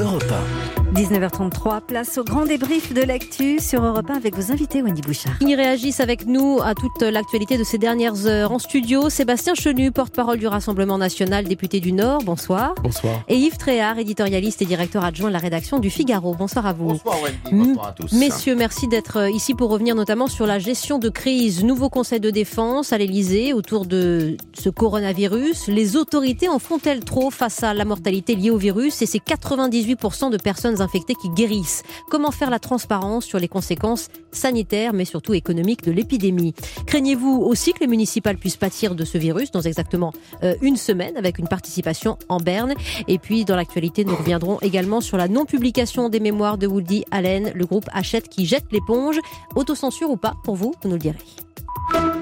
Europe 0.00 0.79
19h33, 0.94 1.82
place 1.82 2.18
au 2.18 2.24
grand 2.24 2.44
débrief 2.44 2.92
de 2.92 3.02
l'actu 3.02 3.60
sur 3.60 3.84
Europe 3.84 4.10
1 4.10 4.14
avec 4.14 4.34
vos 4.34 4.50
invités, 4.50 4.82
Wendy 4.82 5.02
Bouchard. 5.02 5.34
Ils 5.40 5.54
réagissent 5.54 6.00
avec 6.00 6.26
nous 6.26 6.58
à 6.64 6.74
toute 6.74 7.02
l'actualité 7.02 7.56
de 7.56 7.62
ces 7.62 7.78
dernières 7.78 8.26
heures 8.26 8.50
en 8.50 8.58
studio. 8.58 9.08
Sébastien 9.08 9.54
Chenu, 9.54 9.92
porte-parole 9.92 10.38
du 10.38 10.48
Rassemblement 10.48 10.98
national, 10.98 11.44
député 11.44 11.78
du 11.78 11.92
Nord, 11.92 12.24
bonsoir. 12.24 12.74
Bonsoir. 12.82 13.22
Et 13.28 13.36
Yves 13.36 13.56
Tréhard, 13.56 13.98
éditorialiste 13.98 14.62
et 14.62 14.64
directeur 14.64 15.04
adjoint 15.04 15.28
de 15.28 15.32
la 15.32 15.38
rédaction 15.38 15.78
du 15.78 15.90
Figaro. 15.90 16.34
Bonsoir 16.34 16.66
à 16.66 16.72
vous. 16.72 16.88
Bonsoir 16.88 17.16
Wendy, 17.22 17.68
bonsoir 17.68 17.86
à 17.86 17.92
tous. 17.92 18.12
Messieurs, 18.12 18.56
merci 18.56 18.88
d'être 18.88 19.30
ici 19.30 19.54
pour 19.54 19.70
revenir 19.70 19.94
notamment 19.94 20.26
sur 20.26 20.46
la 20.46 20.58
gestion 20.58 20.98
de 20.98 21.08
crise. 21.08 21.62
Nouveau 21.62 21.88
conseil 21.88 22.18
de 22.18 22.30
défense 22.30 22.92
à 22.92 22.98
l'Elysée 22.98 23.52
autour 23.52 23.86
de 23.86 24.36
ce 24.54 24.70
coronavirus. 24.70 25.68
Les 25.68 25.96
autorités 25.96 26.48
en 26.48 26.58
font-elles 26.58 27.04
trop 27.04 27.30
face 27.30 27.62
à 27.62 27.74
la 27.74 27.84
mortalité 27.84 28.34
liée 28.34 28.50
au 28.50 28.58
virus? 28.58 29.02
Et 29.02 29.06
ces 29.06 29.18
98% 29.18 30.30
de 30.30 30.36
personnes 30.36 30.79
infectés 30.80 31.14
qui 31.14 31.28
guérissent. 31.30 31.82
Comment 32.10 32.30
faire 32.30 32.50
la 32.50 32.58
transparence 32.58 33.24
sur 33.24 33.38
les 33.38 33.48
conséquences 33.48 34.08
sanitaires, 34.32 34.92
mais 34.92 35.04
surtout 35.04 35.34
économiques 35.34 35.82
de 35.84 35.92
l'épidémie? 35.92 36.54
Craignez-vous 36.86 37.42
aussi 37.42 37.72
que 37.72 37.80
les 37.80 37.86
municipales 37.86 38.36
puissent 38.36 38.56
pâtir 38.56 38.94
de 38.94 39.04
ce 39.04 39.18
virus 39.18 39.50
dans 39.50 39.60
exactement 39.60 40.12
euh, 40.42 40.54
une 40.62 40.76
semaine 40.76 41.16
avec 41.16 41.38
une 41.38 41.48
participation 41.48 42.18
en 42.28 42.38
berne? 42.38 42.74
Et 43.08 43.18
puis, 43.18 43.44
dans 43.44 43.56
l'actualité, 43.56 44.04
nous 44.04 44.16
reviendrons 44.16 44.58
également 44.62 45.00
sur 45.00 45.16
la 45.16 45.28
non-publication 45.28 46.08
des 46.08 46.20
mémoires 46.20 46.58
de 46.58 46.66
Woody 46.66 47.04
Allen, 47.10 47.52
le 47.54 47.66
groupe 47.66 47.88
Hachette 47.92 48.28
qui 48.28 48.46
jette 48.46 48.66
l'éponge. 48.72 49.18
Autocensure 49.54 50.10
ou 50.10 50.16
pas, 50.16 50.34
pour 50.44 50.56
vous, 50.56 50.74
vous 50.82 50.88
nous 50.88 50.96
le 50.96 51.00
direz. 51.00 52.19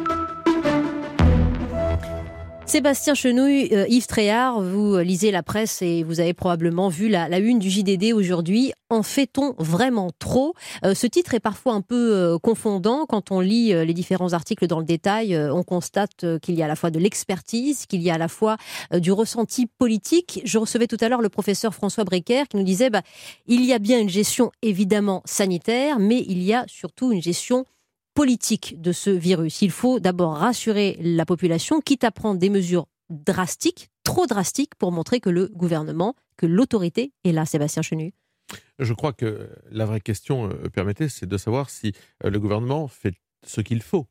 Sébastien 2.69 3.15
Chenouille, 3.15 3.71
euh, 3.73 3.87
Yves 3.89 4.07
Tréhard, 4.07 4.61
vous 4.61 4.99
lisez 4.99 5.31
la 5.31 5.43
presse 5.43 5.81
et 5.81 6.03
vous 6.03 6.21
avez 6.21 6.35
probablement 6.35 6.91
vu 6.91 7.09
la, 7.09 7.39
une 7.39 7.59
du 7.59 7.71
JDD 7.71 8.13
aujourd'hui. 8.13 8.73
En 8.91 9.03
fait-on 9.03 9.55
vraiment 9.57 10.11
trop? 10.19 10.53
Euh, 10.85 10.95
Ce 10.95 11.07
titre 11.07 11.33
est 11.33 11.41
parfois 11.41 11.73
un 11.73 11.81
peu 11.81 12.15
euh, 12.15 12.39
confondant. 12.39 13.07
Quand 13.07 13.33
on 13.33 13.41
lit 13.41 13.73
les 13.73 13.95
différents 13.95 14.35
articles 14.35 14.67
dans 14.67 14.81
le 14.81 14.85
détail, 14.85 15.35
on 15.51 15.63
constate 15.63 16.39
qu'il 16.43 16.57
y 16.57 16.63
a 16.63 16.67
à 16.67 16.69
la 16.69 16.77
fois 16.77 16.91
de 16.91 16.99
l'expertise, 16.99 17.87
qu'il 17.87 18.03
y 18.03 18.11
a 18.11 18.15
à 18.15 18.19
la 18.19 18.29
fois 18.29 18.59
du 18.93 19.13
ressenti 19.13 19.67
politique. 19.67 20.43
Je 20.45 20.59
recevais 20.59 20.87
tout 20.87 20.99
à 21.01 21.09
l'heure 21.09 21.23
le 21.23 21.31
professeur 21.31 21.75
François 21.75 22.05
Brecker 22.05 22.49
qui 22.51 22.59
nous 22.59 22.65
disait 22.65 22.91
bah, 22.91 23.03
il 23.47 23.65
y 23.65 23.73
a 23.73 23.79
bien 23.79 23.99
une 23.99 24.11
gestion 24.11 24.53
évidemment 24.61 25.23
sanitaire, 25.25 25.99
mais 25.99 26.23
il 26.29 26.43
y 26.43 26.53
a 26.53 26.65
surtout 26.69 27.13
une 27.13 27.23
gestion 27.23 27.65
politique 28.19 28.81
de 28.81 28.91
ce 28.91 29.11
virus. 29.11 29.63
Il 29.63 29.71
faut 29.71 30.01
d'abord 30.01 30.39
rassurer 30.39 30.99
la 31.01 31.25
population, 31.25 31.81
quitte 31.81 32.03
à 32.03 32.11
prendre 32.11 32.41
des 32.41 32.51
mesures 32.51 32.89
drastiques, 33.11 33.91
trop 34.03 34.27
drastiques, 34.27 34.75
pour 34.75 34.91
montrer 34.91 35.21
que 35.21 35.31
le 35.31 35.47
gouvernement, 35.55 36.17
que 36.37 36.45
l'autorité 36.45 37.13
est 37.23 37.31
là, 37.31 37.47
Sébastien 37.47 37.81
Chenu. 37.81 38.13
Je 38.81 38.93
crois 38.93 39.13
que 39.13 39.49
la 39.71 39.87
vraie 39.87 40.01
question, 40.01 40.51
euh, 40.51 40.69
permettez, 40.69 41.09
c'est 41.09 41.27
de 41.27 41.37
savoir 41.37 41.71
si 41.71 41.93
euh, 42.25 42.31
le 42.31 42.41
gouvernement 42.41 42.89
fait 42.89 43.15
ce 43.47 43.61
qu'il 43.61 43.83
faut. 43.83 44.09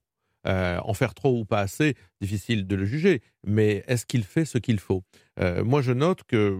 Euh, 0.47 0.79
en 0.83 0.93
faire 0.93 1.13
trop 1.13 1.37
ou 1.39 1.45
pas 1.45 1.59
assez, 1.59 1.95
difficile 2.21 2.67
de 2.67 2.75
le 2.75 2.85
juger, 2.85 3.21
mais 3.45 3.83
est-ce 3.87 4.05
qu'il 4.05 4.23
fait 4.23 4.45
ce 4.45 4.57
qu'il 4.57 4.79
faut? 4.79 5.03
Moi, 5.63 5.81
je 5.83 5.91
note 5.91 6.23
que, 6.23 6.57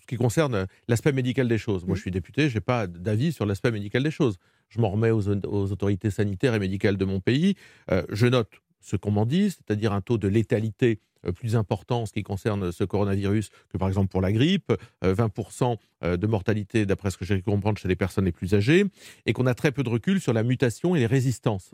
ce 0.00 0.06
qui 0.06 0.16
concerne 0.16 0.66
l'aspect 0.86 1.12
médical 1.12 1.48
des 1.48 1.58
choses, 1.58 1.84
moi 1.84 1.96
je 1.96 2.02
suis 2.02 2.12
député, 2.12 2.48
je 2.48 2.54
n'ai 2.54 2.60
pas 2.60 2.86
d'avis 2.86 3.32
sur 3.32 3.46
l'aspect 3.46 3.72
médical 3.72 4.04
des 4.04 4.12
choses. 4.12 4.38
Je 4.68 4.80
m'en 4.80 4.90
remets 4.90 5.10
aux, 5.10 5.28
autorités 5.28 6.10
sanitaires 6.10 6.54
et 6.54 6.58
médicales 6.58 6.96
de 6.96 7.04
mon 7.04 7.20
pays. 7.20 7.54
Euh, 7.90 8.02
je 8.10 8.26
note 8.26 8.50
ce 8.80 8.96
qu'on 8.96 9.10
m'en 9.10 9.26
dit, 9.26 9.50
c'est-à-dire 9.50 9.92
un 9.92 10.00
taux 10.00 10.18
de 10.18 10.28
létalité 10.28 11.00
euh, 11.00 11.15
plus 11.32 11.56
important 11.56 12.02
en 12.02 12.06
ce 12.06 12.12
qui 12.12 12.22
concerne 12.22 12.72
ce 12.72 12.84
coronavirus 12.84 13.50
que 13.70 13.78
par 13.78 13.88
exemple 13.88 14.08
pour 14.08 14.20
la 14.20 14.32
grippe, 14.32 14.72
20% 15.02 15.76
euh, 16.04 16.16
de 16.16 16.26
mortalité 16.26 16.86
d'après 16.86 17.10
ce 17.10 17.16
que 17.16 17.24
j'ai 17.24 17.36
pu 17.36 17.50
comprendre 17.50 17.78
chez 17.78 17.88
les 17.88 17.96
personnes 17.96 18.24
les 18.24 18.32
plus 18.32 18.54
âgées, 18.54 18.84
et 19.26 19.32
qu'on 19.32 19.46
a 19.46 19.54
très 19.54 19.72
peu 19.72 19.82
de 19.82 19.88
recul 19.88 20.20
sur 20.20 20.32
la 20.32 20.42
mutation 20.42 20.94
et 20.94 21.00
les 21.00 21.06
résistances 21.06 21.70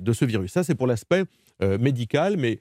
de 0.00 0.12
ce 0.12 0.24
virus. 0.24 0.52
Ça, 0.52 0.64
c'est 0.64 0.74
pour 0.74 0.86
l'aspect 0.86 1.24
médical, 1.60 2.36
mais 2.36 2.58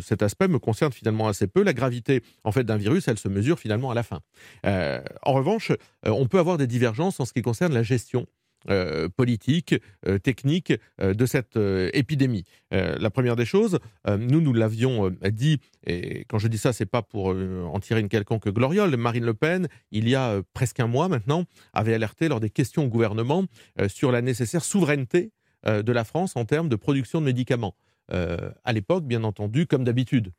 cet 0.00 0.22
aspect 0.22 0.48
me 0.48 0.58
concerne 0.58 0.92
finalement 0.92 1.28
assez 1.28 1.46
peu. 1.46 1.62
La 1.62 1.72
gravité 1.72 2.22
en 2.42 2.52
fait 2.52 2.64
d'un 2.64 2.76
virus, 2.76 3.08
elle 3.08 3.18
se 3.18 3.28
mesure 3.28 3.58
finalement 3.58 3.90
à 3.90 3.94
la 3.94 4.02
fin. 4.02 4.20
en 4.64 5.32
revanche, 5.32 5.72
on 6.04 6.26
peut 6.26 6.38
avoir 6.38 6.58
des 6.58 6.66
divergences 6.66 7.20
en 7.20 7.24
ce 7.24 7.32
qui 7.32 7.42
concerne 7.42 7.72
la 7.72 7.82
gestion 7.82 8.26
euh, 8.70 9.10
politique, 9.10 9.74
euh, 10.08 10.18
technique 10.18 10.72
euh, 11.00 11.12
de 11.12 11.26
cette 11.26 11.58
épidémie. 11.92 12.44
la 12.70 13.10
première 13.10 13.36
des 13.36 13.44
choses, 13.44 13.78
nous, 14.08 14.40
nous 14.40 14.52
l'avions 14.52 15.10
dit, 15.30 15.60
et 15.86 16.24
quand 16.28 16.38
je 16.38 16.48
dis 16.48 16.58
ça, 16.58 16.72
c'est 16.72 16.86
pas 16.86 17.02
pour 17.02 17.26
en 17.26 17.78
tirer 17.78 18.00
une 18.00 18.08
quelconque 18.08 18.48
gloriole. 18.48 18.96
Marine 18.96 19.24
Le 19.24 19.34
Pen, 19.34 19.68
il 19.92 20.08
y 20.08 20.16
a 20.16 20.42
presque 20.54 20.80
un 20.80 20.88
mois 20.88 21.08
maintenant, 21.08 21.44
avait 21.72 21.94
alerté 21.94 22.28
lors 22.28 22.40
des 22.40 22.50
questions 22.50 22.84
au 22.84 22.88
gouvernement 22.88 23.44
sur 23.86 24.10
la 24.10 24.22
nécessaire 24.22 24.64
souveraineté 24.64 25.30
de 25.66 25.92
la 25.92 26.04
France 26.04 26.36
en 26.36 26.44
termes 26.44 26.68
de 26.68 26.76
production 26.76 27.20
de 27.20 27.26
médicaments. 27.26 27.76
à 28.10 28.72
l'époque, 28.72 29.04
bien 29.04 29.22
entendu, 29.22 29.66
comme 29.66 29.84
d'habitude, 29.84 30.32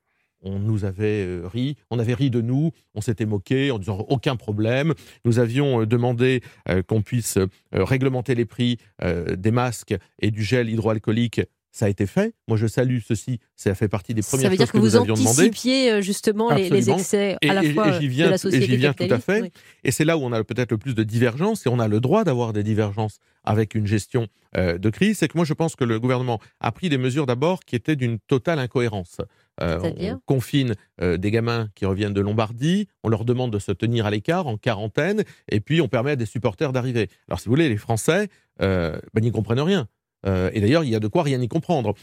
on 0.45 0.59
nous 0.59 0.85
avait 0.85 1.25
euh, 1.25 1.47
ri, 1.51 1.75
on 1.89 2.00
avait 2.00 2.13
ri 2.13 2.29
de 2.29 2.39
nous, 2.39 2.72
on 2.94 3.01
s'était 3.01 3.25
moqué 3.25 3.72
en 3.72 3.79
disant 3.79 4.06
aucun 4.07 4.35
problème. 4.35 4.94
Nous 5.25 5.39
avions 5.39 5.81
euh, 5.81 5.85
demandé 5.85 6.41
euh, 6.69 6.81
qu'on 6.83 7.01
puisse 7.01 7.38
réglementer 7.72 8.35
les 8.35 8.45
prix 8.45 8.78
des 9.01 9.51
masques 9.51 9.95
et 10.22 10.31
du 10.31 10.44
gel 10.44 10.69
hydroalcoolique 10.69 11.41
ça 11.72 11.88
a 11.88 11.89
été 11.89 12.05
fait. 12.05 12.34
Moi, 12.47 12.55
je 12.55 12.67
salue 12.67 13.00
ceci. 13.05 13.39
Ça 13.57 13.75
fait 13.75 13.89
partie 13.89 14.13
des 14.13 14.22
premières 14.22 14.50
choses 14.50 14.72
que, 14.72 14.78
nous 14.78 14.95
avions 14.95 15.13
demandé. 15.13 15.23
Ça 15.23 15.41
veut 15.41 15.47
dire 15.50 15.57
que 15.57 15.57
vous 15.57 15.75
anticipiez 15.75 16.01
justement 16.01 16.53
les, 16.53 16.89
excès 16.89 17.35
à 17.45 17.53
la 17.53 17.63
fois 17.63 18.01
et 18.01 18.07
viens, 18.07 18.28
de 18.28 18.31
la 18.31 18.38
société 18.38 18.63
Et 18.63 18.69
j'y 18.69 18.78
viens 18.78 18.94
tout 18.94 19.03
à 19.09 19.19
fait. 19.19 19.51
Et 19.84 19.91
c'est 19.91 20.05
là 20.05 20.17
où 20.17 20.22
on 20.22 20.31
a 20.31 20.41
peut-être 20.45 20.72
le 20.72 20.78
plus 20.78 20.95
de 20.95 21.03
divergences, 21.03 21.66
et 21.66 21.69
on 21.69 21.79
a 21.79 21.89
le 21.89 22.00
droit 22.00 22.23
d'avoir 22.23 22.53
des 22.53 22.63
divergences 22.63 23.17
avec 23.44 23.75
une 23.75 23.88
gestion 23.88 24.28
de 24.55 24.89
crise. 24.89 25.17
C'est 25.17 25.28
que 25.28 25.38
moi, 25.38 25.45
je 25.45 25.53
pense 25.53 25.75
que 25.75 25.84
le 25.84 26.00
gouvernement 26.00 26.39
a 26.61 26.72
pris 26.72 26.88
des 26.88 26.97
mesures 26.97 27.25
d'abord 27.25 27.59
qui 27.66 27.75
étaient 27.75 27.97
d'une 27.97 28.19
totale 28.19 28.59
incohérence. 28.59 29.17
Euh, 29.61 29.79
on 29.81 30.19
confine 30.25 30.75
euh, 31.01 31.17
des 31.17 31.31
gamins 31.31 31.69
qui 31.75 31.85
reviennent 31.85 32.13
de 32.13 32.21
Lombardie, 32.21 32.88
on 33.03 33.09
leur 33.09 33.25
demande 33.25 33.51
de 33.51 33.59
se 33.59 33.71
tenir 33.71 34.05
à 34.05 34.11
l'écart, 34.11 34.47
en 34.47 34.57
quarantaine, 34.57 35.23
et 35.49 35.59
puis 35.59 35.81
on 35.81 35.88
permet 35.88 36.11
à 36.11 36.16
des 36.16 36.25
supporters 36.25 36.71
d'arriver. 36.71 37.09
Alors 37.27 37.39
si 37.39 37.45
vous 37.45 37.51
voulez, 37.51 37.69
les 37.69 37.77
Français 37.77 38.29
euh, 38.61 38.99
ben, 39.13 39.21
n'y 39.21 39.31
comprennent 39.31 39.59
rien. 39.59 39.88
et 40.25 40.59
d'ailleurs, 40.59 40.83
il 40.83 40.89
y 40.89 40.95
a 40.95 40.99
de 40.99 41.07
quoi 41.07 41.21
rien 41.21 41.39
y 41.39 41.47
comprendre. 41.47 41.93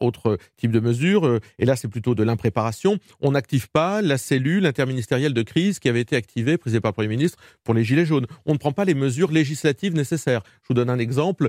autre 0.00 0.36
type 0.58 0.72
de 0.72 0.80
mesure, 0.80 1.40
et 1.58 1.64
là 1.64 1.74
c'est 1.74 1.88
plutôt 1.88 2.14
de 2.14 2.22
l'impréparation, 2.22 2.98
on 3.20 3.30
n'active 3.32 3.70
pas 3.70 4.02
la 4.02 4.18
cellule 4.18 4.66
interministérielle 4.66 5.32
de 5.32 5.42
crise 5.42 5.78
qui 5.78 5.88
avait 5.88 6.02
été 6.02 6.14
activée, 6.14 6.58
présidée 6.58 6.82
par 6.82 6.90
le 6.90 6.94
Premier 6.94 7.08
ministre, 7.08 7.38
pour 7.64 7.72
les 7.72 7.82
Gilets 7.82 8.04
jaunes. 8.04 8.26
On 8.44 8.52
ne 8.52 8.58
prend 8.58 8.72
pas 8.72 8.84
les 8.84 8.94
mesures 8.94 9.32
législatives 9.32 9.94
nécessaires. 9.94 10.42
Je 10.62 10.68
vous 10.68 10.74
donne 10.74 10.90
un 10.90 10.98
exemple, 10.98 11.48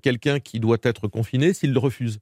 quelqu'un 0.00 0.38
qui 0.38 0.60
doit 0.60 0.78
être 0.84 1.08
confiné, 1.08 1.52
s'il 1.52 1.72
le 1.72 1.80
refuse, 1.80 2.20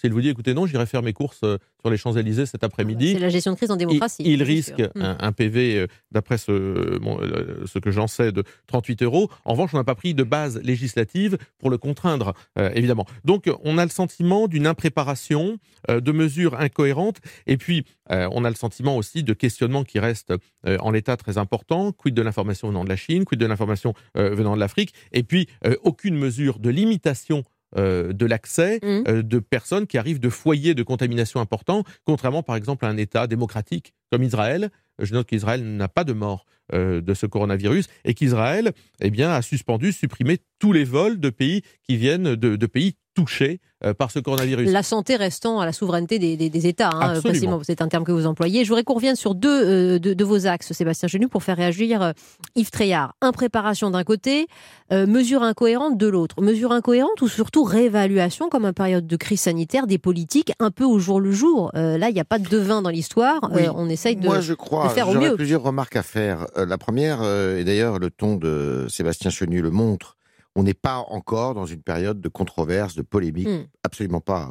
s'il 0.00 0.14
vous 0.14 0.22
dit, 0.22 0.30
écoutez, 0.30 0.54
non, 0.54 0.66
j'irai 0.66 0.86
faire 0.86 1.02
mes 1.02 1.12
courses 1.12 1.40
euh, 1.44 1.58
sur 1.80 1.90
les 1.90 1.98
Champs-Élysées 1.98 2.46
cet 2.46 2.64
après-midi. 2.64 3.12
C'est 3.12 3.18
la 3.18 3.28
gestion 3.28 3.52
de 3.52 3.56
crise 3.56 3.70
en 3.70 3.76
démocratie. 3.76 4.22
Il, 4.24 4.42
risque 4.42 4.82
un, 4.94 5.32
PV, 5.32 5.76
euh, 5.76 5.86
d'après 6.10 6.38
ce, 6.38 6.52
euh, 6.52 7.66
ce, 7.66 7.78
que 7.78 7.90
j'en 7.90 8.06
sais, 8.06 8.32
de 8.32 8.42
38 8.66 9.02
euros. 9.02 9.30
En 9.44 9.52
revanche, 9.52 9.74
on 9.74 9.76
n'a 9.76 9.84
pas 9.84 9.94
pris 9.94 10.14
de 10.14 10.22
base 10.22 10.58
législative 10.62 11.36
pour 11.58 11.68
le 11.68 11.76
contraindre, 11.76 12.32
évidemment. 12.56 13.06
Donc, 13.24 13.50
on 13.64 13.78
a 13.78 13.84
le 13.84 13.90
sentiment 13.90 14.48
d'une 14.48 14.66
impréparation, 14.66 15.58
de 15.88 16.12
mesures 16.12 16.58
incohérentes, 16.58 17.18
et 17.46 17.56
puis 17.56 17.84
on 18.08 18.44
a 18.44 18.48
le 18.48 18.56
sentiment 18.56 18.96
aussi 18.96 19.22
de 19.22 19.32
questionnement 19.32 19.84
qui 19.84 19.98
reste 19.98 20.32
en 20.64 20.90
l'état 20.90 21.16
très 21.16 21.38
important. 21.38 21.92
Quid 21.92 22.14
de 22.14 22.22
l'information 22.22 22.68
venant 22.68 22.84
de 22.84 22.88
la 22.88 22.96
Chine, 22.96 23.24
quid 23.24 23.38
de 23.38 23.46
l'information 23.46 23.94
venant 24.14 24.54
de 24.54 24.60
l'Afrique, 24.60 24.94
et 25.12 25.22
puis 25.22 25.48
aucune 25.82 26.16
mesure 26.16 26.58
de 26.58 26.70
limitation 26.70 27.44
euh, 27.76 28.12
de 28.12 28.26
l'accès 28.26 28.80
mmh. 28.82 29.02
euh, 29.06 29.22
de 29.22 29.38
personnes 29.38 29.86
qui 29.86 29.96
arrivent 29.96 30.18
de 30.18 30.28
foyers 30.28 30.74
de 30.74 30.82
contamination 30.82 31.40
importants, 31.40 31.84
contrairement 32.04 32.42
par 32.42 32.56
exemple 32.56 32.84
à 32.84 32.88
un 32.88 32.96
État 32.96 33.26
démocratique 33.26 33.94
comme 34.10 34.22
Israël. 34.22 34.70
Je 34.98 35.14
note 35.14 35.28
qu'Israël 35.28 35.64
n'a 35.64 35.88
pas 35.88 36.04
de 36.04 36.12
mort 36.12 36.46
euh, 36.74 37.00
de 37.00 37.14
ce 37.14 37.26
coronavirus 37.26 37.86
et 38.04 38.14
qu'Israël 38.14 38.72
eh 39.00 39.10
bien, 39.10 39.30
a 39.30 39.40
suspendu, 39.40 39.92
supprimé 39.92 40.38
tous 40.58 40.72
les 40.72 40.84
vols 40.84 41.20
de 41.20 41.30
pays 41.30 41.62
qui 41.82 41.96
viennent 41.96 42.34
de 42.34 42.66
pays 42.66 42.96
touchés 43.20 43.60
euh, 43.82 43.94
par 43.94 44.10
ce 44.10 44.18
coronavirus. 44.18 44.70
La 44.70 44.82
santé 44.82 45.16
restant 45.16 45.58
à 45.58 45.64
la 45.64 45.72
souveraineté 45.72 46.18
des, 46.18 46.66
États, 46.66 46.90
hein, 46.92 47.14
c'est 47.62 47.80
un 47.80 47.88
terme 47.88 48.04
que 48.04 48.12
vous 48.12 48.26
employez. 48.26 48.62
Je 48.64 48.68
voudrais 48.68 48.84
qu'on 48.84 48.94
revienne 48.94 49.16
sur 49.16 49.34
deux 49.34 49.48
euh, 49.48 49.98
de, 49.98 50.24
vos 50.24 50.46
axes, 50.46 50.72
Sébastien 50.72 51.08
Genu, 51.08 51.28
pour 51.28 51.42
faire 51.42 51.56
réagir 51.56 52.02
euh, 52.02 52.12
Yves 52.56 52.70
Tréhard. 52.70 53.14
Impréparation 53.22 53.90
d'un 53.90 54.04
côté, 54.04 54.48
mesure 54.90 55.42
incohérente 55.42 55.96
de 55.96 56.06
l'autre. 56.08 56.42
Mesure 56.42 56.72
incohérente 56.72 57.22
ou 57.22 57.28
surtout 57.28 57.64
réévaluation, 57.64 58.48
comme 58.48 58.66
en 58.66 58.72
période 58.72 59.06
de 59.06 59.16
crise 59.16 59.40
sanitaire, 59.40 59.86
des 59.86 59.98
politiques 59.98 60.52
un 60.58 60.70
peu 60.70 60.84
au 60.84 60.98
jour 60.98 61.20
le 61.20 61.32
jour. 61.32 61.70
là, 61.74 62.08
il 62.08 62.14
n'y 62.14 62.20
a 62.20 62.24
pas 62.24 62.38
de 62.38 62.48
devin 62.48 62.82
dans 62.82 62.90
l'histoire. 62.90 63.40
on 63.52 63.88
essaye 63.88 64.16
de, 64.16 64.26
Moi, 64.26 64.40
je 64.40 64.52
crois, 64.52 64.88
de 64.88 64.92
faire 64.92 65.08
au 65.08 65.14
mieux. 65.14 65.36
plusieurs 65.36 65.62
remarques 65.62 65.96
à 65.96 66.02
faire. 66.02 66.46
la 66.56 66.76
première, 66.76 67.22
et 67.22 67.64
d'ailleurs 67.64 67.98
le 67.98 68.10
ton 68.10 68.36
de 68.36 68.86
Sébastien 68.88 69.30
Chenu 69.30 69.62
le 69.62 69.70
montre, 69.70 70.16
on 70.56 70.62
n'est 70.62 70.74
pas 70.74 70.98
encore 70.98 71.54
dans 71.54 71.66
une 71.66 71.82
période 71.82 72.20
de 72.20 72.28
controverse, 72.28 72.94
de 72.94 73.02
polémique, 73.02 73.48
hmm. 73.48 73.66
absolument 73.84 74.20
pas. 74.20 74.50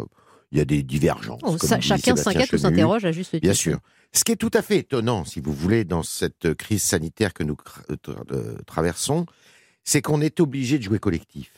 Il 0.51 0.57
y 0.57 0.61
a 0.61 0.65
des 0.65 0.81
divergences. 0.81 1.41
chacun 1.79 2.15
s'inquiète 2.15 2.51
ou 2.53 2.57
s'interroge 2.57 3.05
à 3.05 3.11
juste 3.11 3.31
titre. 3.31 3.41
Bien 3.41 3.53
sûr. 3.53 3.79
Ce 4.13 4.23
qui 4.23 4.31
est 4.31 4.37
tout 4.37 4.49
à 4.53 4.63
fait 4.63 4.77
étonnant, 4.77 5.23
si 5.23 5.39
vous 5.39 5.53
voulez, 5.53 5.83
dans 5.83 6.01
cette 6.01 6.55
crise 6.55 6.81
sanitaire 6.81 7.33
que 7.33 7.43
nous 7.43 7.55
traversons, 8.65 9.27
c'est 9.83 10.01
qu'on 10.01 10.21
est 10.21 10.39
obligé 10.39 10.79
de 10.79 10.83
jouer 10.83 10.97
collectif. 10.99 11.51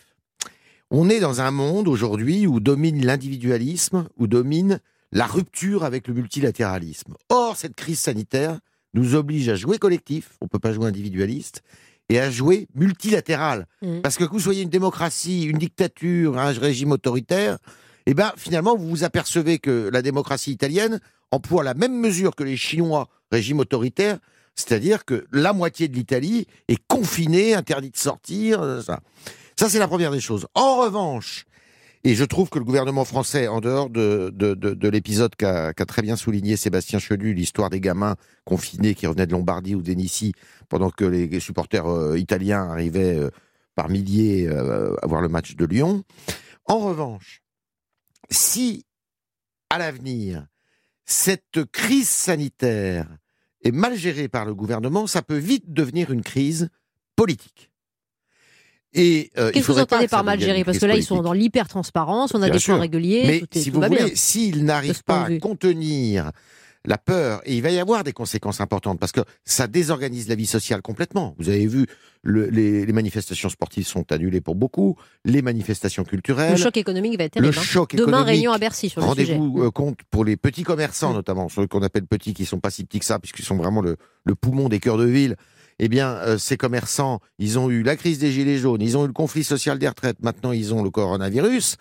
On 0.89 1.09
est 1.09 1.21
dans 1.21 1.39
un 1.39 1.51
monde 1.51 1.87
aujourd'hui 1.87 2.47
où 2.47 2.59
domine 2.59 3.05
l'individualisme, 3.05 4.09
où 4.17 4.27
domine 4.27 4.81
la 5.13 5.25
rupture 5.25 5.85
avec 5.85 6.07
le 6.07 6.13
multilatéralisme. 6.13 7.15
Or, 7.29 7.55
cette 7.55 7.75
crise 7.75 7.99
sanitaire 7.99 8.59
nous 8.93 9.15
oblige 9.15 9.47
à 9.47 9.55
jouer 9.55 9.77
collectif, 9.77 10.37
on 10.41 10.45
ne 10.45 10.49
peut 10.49 10.59
pas 10.59 10.73
jouer 10.73 10.87
individualiste, 10.87 11.63
et 12.11 12.19
à 12.19 12.29
jouer 12.29 12.67
multilatéral. 12.75 13.67
Mmh. 13.81 14.01
Parce 14.01 14.17
que 14.17 14.25
que 14.25 14.31
vous 14.31 14.39
soyez 14.39 14.63
une 14.63 14.69
démocratie, 14.69 15.43
une 15.43 15.57
dictature, 15.57 16.37
un 16.37 16.51
régime 16.51 16.91
autoritaire, 16.91 17.57
eh 18.05 18.13
ben, 18.13 18.33
finalement, 18.35 18.75
vous 18.75 18.89
vous 18.89 19.03
apercevez 19.05 19.59
que 19.59 19.89
la 19.91 20.01
démocratie 20.01 20.51
italienne 20.51 20.99
emploie 21.31 21.63
la 21.63 21.73
même 21.73 21.97
mesure 21.97 22.35
que 22.35 22.43
les 22.43 22.57
Chinois, 22.57 23.07
régime 23.31 23.59
autoritaire, 23.59 24.17
c'est-à-dire 24.55 25.05
que 25.05 25.25
la 25.31 25.53
moitié 25.53 25.87
de 25.87 25.95
l'Italie 25.95 26.47
est 26.67 26.79
confinée, 26.87 27.53
interdite 27.53 27.93
de 27.93 27.99
sortir. 27.99 28.61
Euh, 28.61 28.81
ça, 28.81 28.99
ça 29.57 29.69
c'est 29.69 29.79
la 29.79 29.87
première 29.87 30.11
des 30.11 30.19
choses. 30.19 30.47
En 30.53 30.77
revanche, 30.77 31.45
et 32.03 32.15
je 32.15 32.23
trouve 32.23 32.49
que 32.49 32.59
le 32.59 32.65
gouvernement 32.65 33.05
français, 33.05 33.47
en 33.47 33.61
dehors 33.61 33.89
de, 33.89 34.31
de, 34.33 34.87
l'épisode 34.89 35.35
qu'a 35.35 35.73
très 35.73 36.01
bien 36.01 36.15
souligné 36.15 36.57
Sébastien 36.57 36.99
Chenu, 36.99 37.33
l'histoire 37.33 37.69
des 37.69 37.79
gamins 37.79 38.15
confinés 38.45 38.95
qui 38.95 39.07
revenaient 39.07 39.27
de 39.27 39.31
Lombardie 39.31 39.75
ou 39.75 39.81
d'Enici, 39.81 40.33
pendant 40.69 40.89
que 40.89 41.05
les, 41.05 41.39
supporters 41.39 41.87
euh, 41.87 42.17
italiens 42.17 42.69
arrivaient 42.69 43.17
euh, 43.17 43.29
par 43.75 43.89
milliers 43.89 44.47
à 44.49 45.07
voir 45.07 45.21
le 45.21 45.29
match 45.29 45.55
de 45.55 45.65
Lyon. 45.65 46.03
En 46.65 46.79
revanche, 46.79 47.41
si 48.29 48.85
à 49.69 49.77
l'avenir, 49.77 50.45
cette 51.05 51.65
crise 51.71 52.09
sanitaire 52.09 53.07
est 53.63 53.71
mal 53.71 53.95
gérée 53.95 54.27
par 54.27 54.45
le 54.45 54.53
gouvernement, 54.53 55.07
ça 55.07 55.21
peut 55.21 55.37
vite 55.37 55.71
devenir 55.71 56.11
une 56.11 56.23
crise 56.23 56.69
politique. 57.15 57.70
Et 58.93 59.31
euh, 59.37 59.51
Qu'est-ce 59.51 59.67
que 59.67 59.71
vous 59.71 59.79
entendez 59.79 60.07
par 60.07 60.23
mal 60.23 60.39
géré 60.39 60.63
Parce 60.63 60.79
que 60.79 60.85
là, 60.85 60.95
ils 60.95 61.03
sont 61.03 61.21
dans 61.21 61.33
l'hyper-transparence, 61.33 62.33
on 62.33 62.41
a 62.41 62.49
des 62.49 62.59
points 62.59 62.79
réguliers. 62.79 63.23
Mais 63.25 63.59
si 63.59 63.69
vous 63.69 63.81
voulez, 63.81 64.15
s'ils 64.15 64.65
n'arrivent 64.65 65.03
pas 65.03 65.25
à 65.25 65.37
contenir 65.39 66.31
la 66.85 66.97
peur, 66.97 67.41
et 67.45 67.55
il 67.55 67.61
va 67.61 67.69
y 67.69 67.79
avoir 67.79 68.03
des 68.03 68.11
conséquences 68.11 68.59
importantes 68.59 68.99
parce 68.99 69.11
que 69.11 69.21
ça 69.45 69.67
désorganise 69.67 70.27
la 70.27 70.35
vie 70.35 70.47
sociale 70.47 70.81
complètement. 70.81 71.35
Vous 71.37 71.49
avez 71.49 71.67
vu, 71.67 71.85
les, 72.23 72.85
manifestations 72.91 73.49
sportives 73.49 73.85
sont 73.85 74.11
annulées 74.11 74.41
pour 74.41 74.55
beaucoup, 74.55 74.95
les 75.23 75.43
manifestations 75.43 76.03
culturelles. 76.03 76.53
Le 76.53 76.57
choc 76.57 76.77
économique 76.77 77.17
va 77.17 77.25
être 77.25 77.33
terrible. 77.33 77.53
Le 77.53 77.59
hein. 77.59 77.63
choc 77.63 77.95
Demain, 77.95 78.23
réunion 78.23 78.51
à 78.51 78.57
Bercy 78.57 78.89
sur 78.89 79.01
le 79.01 79.15
sujet. 79.15 79.33
Rendez-vous 79.35 79.63
euh, 79.63 79.71
compte 79.71 79.99
pour 80.09 80.25
les 80.25 80.37
petits 80.37 80.63
commerçants, 80.63 81.11
mm. 81.11 81.15
notamment, 81.15 81.49
ceux 81.49 81.67
qu'on 81.67 81.83
appelle 81.83 82.07
petits, 82.07 82.33
qui 82.33 82.45
sont 82.45 82.59
pas 82.59 82.71
si 82.71 82.83
petits 82.83 82.99
que 82.99 83.05
ça, 83.05 83.19
puisqu'ils 83.19 83.45
sont 83.45 83.57
vraiment 83.57 83.81
le, 83.81 83.95
poumon 84.35 84.67
des 84.67 84.79
cœurs 84.79 84.97
de 84.97 85.05
ville. 85.05 85.35
Eh 85.83 85.89
bien, 85.89 86.11
euh, 86.11 86.37
ces 86.37 86.57
commerçants, 86.57 87.19
ils 87.39 87.57
ont 87.57 87.69
eu 87.69 87.81
la 87.83 87.97
crise 87.97 88.19
des 88.19 88.31
gilets 88.31 88.59
jaunes, 88.59 88.81
ils 88.81 88.97
ont 88.97 89.03
eu 89.03 89.07
le 89.07 89.13
conflit 89.13 89.43
social 89.43 89.79
des 89.79 89.87
retraites, 89.87 90.21
maintenant 90.21 90.51
ils 90.51 90.73
ont 90.73 90.83
le 90.83 90.91
coronavirus. 90.91 91.75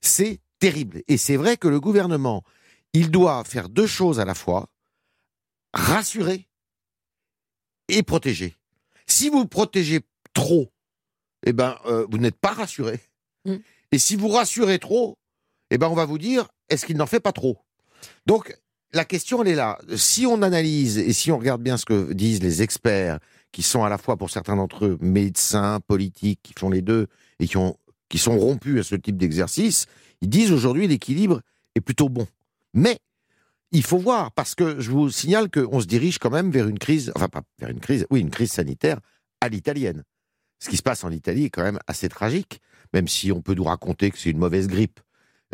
C'est 0.00 0.40
terrible. 0.58 1.02
Et 1.08 1.16
c'est 1.16 1.36
vrai 1.36 1.56
que 1.56 1.68
le 1.68 1.80
gouvernement 1.80 2.42
il 2.94 3.10
doit 3.10 3.44
faire 3.44 3.68
deux 3.68 3.86
choses 3.86 4.20
à 4.20 4.24
la 4.24 4.34
fois 4.34 4.68
rassurer 5.74 6.48
et 7.88 8.02
protéger. 8.02 8.56
Si 9.06 9.28
vous 9.28 9.46
protégez 9.46 10.00
trop, 10.32 10.72
eh 11.44 11.52
ben, 11.52 11.76
euh, 11.84 12.06
vous 12.10 12.18
n'êtes 12.18 12.38
pas 12.38 12.52
rassuré. 12.52 13.00
Mm. 13.44 13.56
Et 13.92 13.98
si 13.98 14.16
vous 14.16 14.28
rassurez 14.28 14.78
trop, 14.78 15.18
eh 15.70 15.76
ben, 15.76 15.88
on 15.88 15.94
va 15.94 16.06
vous 16.06 16.18
dire 16.18 16.48
est-ce 16.70 16.86
qu'il 16.86 16.96
n'en 16.96 17.06
fait 17.06 17.20
pas 17.20 17.32
trop? 17.32 17.58
Donc, 18.26 18.56
la 18.92 19.04
question, 19.04 19.42
elle 19.42 19.48
est 19.48 19.54
là. 19.56 19.78
Si 19.96 20.24
on 20.24 20.40
analyse 20.42 20.96
et 20.98 21.12
si 21.12 21.32
on 21.32 21.38
regarde 21.38 21.62
bien 21.62 21.76
ce 21.76 21.84
que 21.84 22.12
disent 22.12 22.42
les 22.42 22.62
experts, 22.62 23.18
qui 23.54 23.62
sont 23.62 23.84
à 23.84 23.88
la 23.88 23.98
fois, 23.98 24.16
pour 24.16 24.30
certains 24.30 24.56
d'entre 24.56 24.84
eux, 24.84 24.98
médecins, 25.00 25.78
politiques, 25.86 26.40
qui 26.42 26.54
font 26.58 26.70
les 26.70 26.82
deux 26.82 27.06
et 27.38 27.46
qui, 27.46 27.56
ont, 27.56 27.76
qui 28.08 28.18
sont 28.18 28.36
rompus 28.36 28.80
à 28.80 28.82
ce 28.82 28.96
type 28.96 29.16
d'exercice, 29.16 29.86
ils 30.22 30.28
disent 30.28 30.50
aujourd'hui 30.50 30.88
l'équilibre 30.88 31.40
est 31.76 31.80
plutôt 31.80 32.08
bon. 32.08 32.26
Mais 32.74 32.98
il 33.70 33.84
faut 33.84 33.98
voir, 33.98 34.32
parce 34.32 34.56
que 34.56 34.80
je 34.80 34.90
vous 34.90 35.08
signale 35.08 35.52
qu'on 35.52 35.80
se 35.80 35.86
dirige 35.86 36.18
quand 36.18 36.30
même 36.30 36.50
vers 36.50 36.66
une 36.66 36.80
crise, 36.80 37.12
enfin 37.14 37.28
pas 37.28 37.42
vers 37.60 37.70
une 37.70 37.78
crise, 37.78 38.08
oui, 38.10 38.18
une 38.18 38.30
crise 38.30 38.50
sanitaire 38.50 38.98
à 39.40 39.48
l'italienne. 39.48 40.02
Ce 40.58 40.68
qui 40.68 40.76
se 40.76 40.82
passe 40.82 41.04
en 41.04 41.12
Italie 41.12 41.44
est 41.44 41.50
quand 41.50 41.62
même 41.62 41.78
assez 41.86 42.08
tragique, 42.08 42.60
même 42.92 43.06
si 43.06 43.30
on 43.30 43.40
peut 43.40 43.54
nous 43.54 43.62
raconter 43.62 44.10
que 44.10 44.18
c'est 44.18 44.30
une 44.30 44.38
mauvaise 44.38 44.66
grippe. 44.66 44.98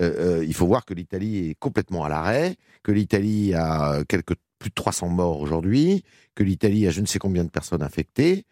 Euh, 0.01 0.39
euh, 0.39 0.45
il 0.47 0.55
faut 0.55 0.67
voir 0.67 0.87
que 0.87 0.95
l'Italie 0.95 1.51
est 1.51 1.55
complètement 1.55 2.05
à 2.05 2.09
l'arrêt, 2.09 2.57
que 2.83 2.93
l'Italie 2.93 3.53
a 3.53 4.05
quelques, 4.09 4.37
plus 4.61 4.71
de 4.71 4.75
300 4.75 5.09
morts 5.09 5.41
aujourd'hui, 5.41 6.05
que 6.37 6.45
l'Italie 6.45 6.87
a 6.87 6.91
je 6.91 7.01
ne 7.01 7.07
sais 7.07 7.19
combien 7.19 7.43
de 7.43 7.51
personnes 7.51 7.83
infectées. 7.83 8.45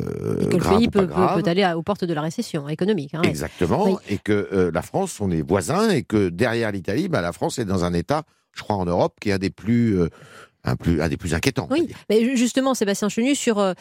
Euh, 0.00 0.40
et 0.40 0.48
que 0.48 0.56
le 0.56 0.78
pays 0.78 0.88
peut, 0.88 1.08
aller 1.46 1.70
aux 1.74 1.82
portes 1.82 2.04
de 2.04 2.14
la 2.14 2.22
récession 2.22 2.68
économique. 2.68 3.14
Hein, 3.14 3.22
Exactement, 3.22 4.00
et 4.08 4.18
que 4.18 4.48
euh, 4.52 4.70
la 4.72 4.82
France, 4.82 5.20
on 5.20 5.30
est 5.30 5.42
voisins, 5.42 5.90
et 5.90 6.02
que 6.02 6.28
derrière 6.28 6.72
l'Italie, 6.72 7.08
bah, 7.08 7.20
la 7.20 7.32
France 7.32 7.58
est 7.58 7.64
dans 7.64 7.84
un 7.84 7.92
état, 7.92 8.24
je 8.54 8.62
crois, 8.62 8.76
en 8.76 8.86
Europe, 8.86 9.18
qui 9.20 9.30
est 9.30 9.32
un 9.32 9.38
des 9.38 9.50
plus, 9.50 10.00
euh, 10.00 10.08
un 10.64 10.76
plus, 10.76 11.00
un 11.00 11.08
des 11.08 11.18
plus 11.18 11.34
inquiétants. 11.34 11.68
Oui, 11.70 11.88
mais 12.08 12.36
justement, 12.36 12.74
Sébastien 12.74 13.08
Chenu, 13.08 13.34
sur, 13.34 13.74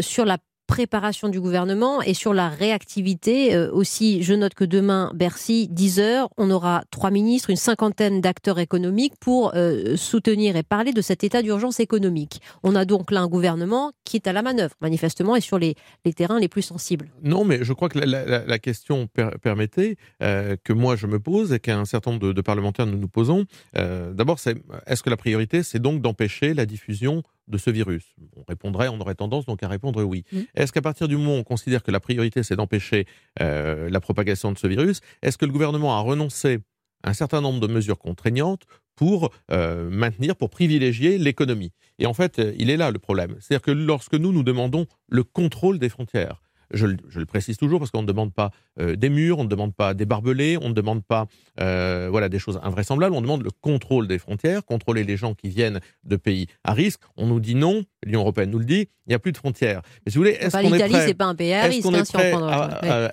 sur 0.00 0.24
la 0.24 0.38
préparation 0.68 1.28
du 1.28 1.40
gouvernement 1.40 2.02
et 2.02 2.14
sur 2.14 2.34
la 2.34 2.48
réactivité 2.48 3.56
euh, 3.56 3.72
aussi. 3.72 4.22
Je 4.22 4.34
note 4.34 4.54
que 4.54 4.64
demain, 4.64 5.10
Bercy, 5.14 5.66
10 5.68 5.98
heures, 5.98 6.28
on 6.36 6.50
aura 6.50 6.84
trois 6.92 7.10
ministres, 7.10 7.50
une 7.50 7.56
cinquantaine 7.56 8.20
d'acteurs 8.20 8.60
économiques 8.60 9.14
pour 9.18 9.52
euh, 9.56 9.96
soutenir 9.96 10.56
et 10.56 10.62
parler 10.62 10.92
de 10.92 11.00
cet 11.00 11.24
état 11.24 11.42
d'urgence 11.42 11.80
économique. 11.80 12.40
On 12.62 12.76
a 12.76 12.84
donc 12.84 13.10
là 13.10 13.22
un 13.22 13.28
gouvernement 13.28 13.92
qui 14.04 14.16
est 14.16 14.28
à 14.28 14.32
la 14.32 14.42
manœuvre, 14.42 14.74
manifestement, 14.80 15.34
et 15.34 15.40
sur 15.40 15.58
les, 15.58 15.74
les 16.04 16.12
terrains 16.12 16.38
les 16.38 16.48
plus 16.48 16.62
sensibles. 16.62 17.10
Non, 17.22 17.44
mais 17.44 17.64
je 17.64 17.72
crois 17.72 17.88
que 17.88 17.98
la, 17.98 18.58
question 18.58 19.08
permettait 19.42 19.96
euh, 20.22 20.56
que 20.62 20.72
moi 20.72 20.96
je 20.96 21.06
me 21.06 21.18
pose 21.18 21.52
et 21.52 21.60
qu'un 21.60 21.86
certain 21.86 22.10
nombre 22.10 22.32
de, 22.32 22.40
parlementaires 22.42 22.86
nous 22.86 22.98
nous 22.98 23.08
posons. 23.08 23.46
D'abord, 23.74 24.38
est-ce 24.86 25.02
que 25.02 25.10
la 25.10 25.16
priorité, 25.16 25.62
c'est 25.62 25.78
donc 25.78 26.02
d'empêcher 26.02 26.52
la 26.52 26.66
diffusion 26.66 27.22
de 27.48 27.58
ce 27.58 27.70
virus 27.70 28.14
On 28.36 28.44
répondrait, 28.46 28.88
on 28.88 29.00
aurait 29.00 29.14
tendance 29.14 29.46
donc 29.46 29.62
à 29.62 29.68
répondre 29.68 30.02
oui. 30.02 30.24
Mm. 30.32 30.40
Est-ce 30.54 30.72
qu'à 30.72 30.82
partir 30.82 31.08
du 31.08 31.16
moment 31.16 31.34
où 31.34 31.38
on 31.38 31.44
considère 31.44 31.82
que 31.82 31.90
la 31.90 32.00
priorité 32.00 32.42
c'est 32.42 32.56
d'empêcher 32.56 33.06
euh, 33.40 33.90
la 33.90 34.00
propagation 34.00 34.52
de 34.52 34.58
ce 34.58 34.66
virus, 34.66 35.00
est-ce 35.22 35.38
que 35.38 35.46
le 35.46 35.52
gouvernement 35.52 35.96
a 35.96 36.00
renoncé 36.00 36.58
à 37.02 37.10
un 37.10 37.14
certain 37.14 37.40
nombre 37.40 37.60
de 37.60 37.72
mesures 37.72 37.98
contraignantes 37.98 38.64
pour 38.96 39.30
euh, 39.50 39.88
maintenir, 39.90 40.36
pour 40.36 40.50
privilégier 40.50 41.18
l'économie? 41.18 41.72
Et 41.98 42.06
en 42.06 42.14
fait, 42.14 42.38
euh, 42.38 42.52
il 42.58 42.70
est 42.70 42.76
là 42.76 42.90
le 42.90 42.98
problème. 42.98 43.36
C'est-à-dire 43.40 43.62
que 43.62 43.70
lorsque 43.70 44.14
nous, 44.14 44.32
nous 44.32 44.42
demandons 44.42 44.86
le 45.08 45.24
contrôle 45.24 45.78
des 45.78 45.88
frontières, 45.88 46.42
je, 46.72 46.86
le 46.86 47.26
précise 47.26 47.56
toujours 47.56 47.78
parce 47.78 47.90
qu'on 47.90 48.02
ne 48.02 48.06
demande 48.06 48.32
pas 48.32 48.50
euh, 48.80 48.96
des 48.96 49.08
murs, 49.08 49.38
on 49.38 49.44
ne 49.44 49.48
demande 49.48 49.74
pas 49.74 49.94
des 49.94 50.04
barbelés, 50.04 50.58
on 50.60 50.68
ne 50.68 50.74
demande 50.74 51.04
pas 51.04 51.26
euh, 51.60 52.08
voilà, 52.10 52.28
des 52.28 52.38
choses 52.38 52.60
invraisemblables, 52.62 53.14
on 53.14 53.22
demande 53.22 53.42
le 53.42 53.50
contrôle 53.50 54.06
des 54.08 54.18
frontières, 54.18 54.64
contrôler 54.64 55.04
les 55.04 55.16
gens 55.16 55.34
qui 55.34 55.48
viennent 55.48 55.80
de 56.04 56.16
pays 56.16 56.46
à 56.64 56.72
risque. 56.72 57.00
On 57.16 57.26
nous 57.26 57.40
dit 57.40 57.54
non, 57.54 57.84
l'Union 58.04 58.20
européenne 58.20 58.50
nous 58.50 58.58
le 58.58 58.64
dit, 58.64 58.88
il 59.06 59.10
n'y 59.10 59.14
a 59.14 59.18
plus 59.18 59.32
de 59.32 59.38
frontières. 59.38 59.82
Mais 60.04 60.12
si 60.12 60.18
vous 60.18 60.24
voulez, 60.24 60.36
est-ce 60.36 60.56
qu'on 60.56 60.74
est 60.74 60.88
prêt, 60.88 61.14
pas 61.14 61.24
un 61.24 61.34
pays 61.34 61.54
à 61.54 61.64
risque, 61.64 61.86
est, 61.86 61.88
hein, 61.88 62.02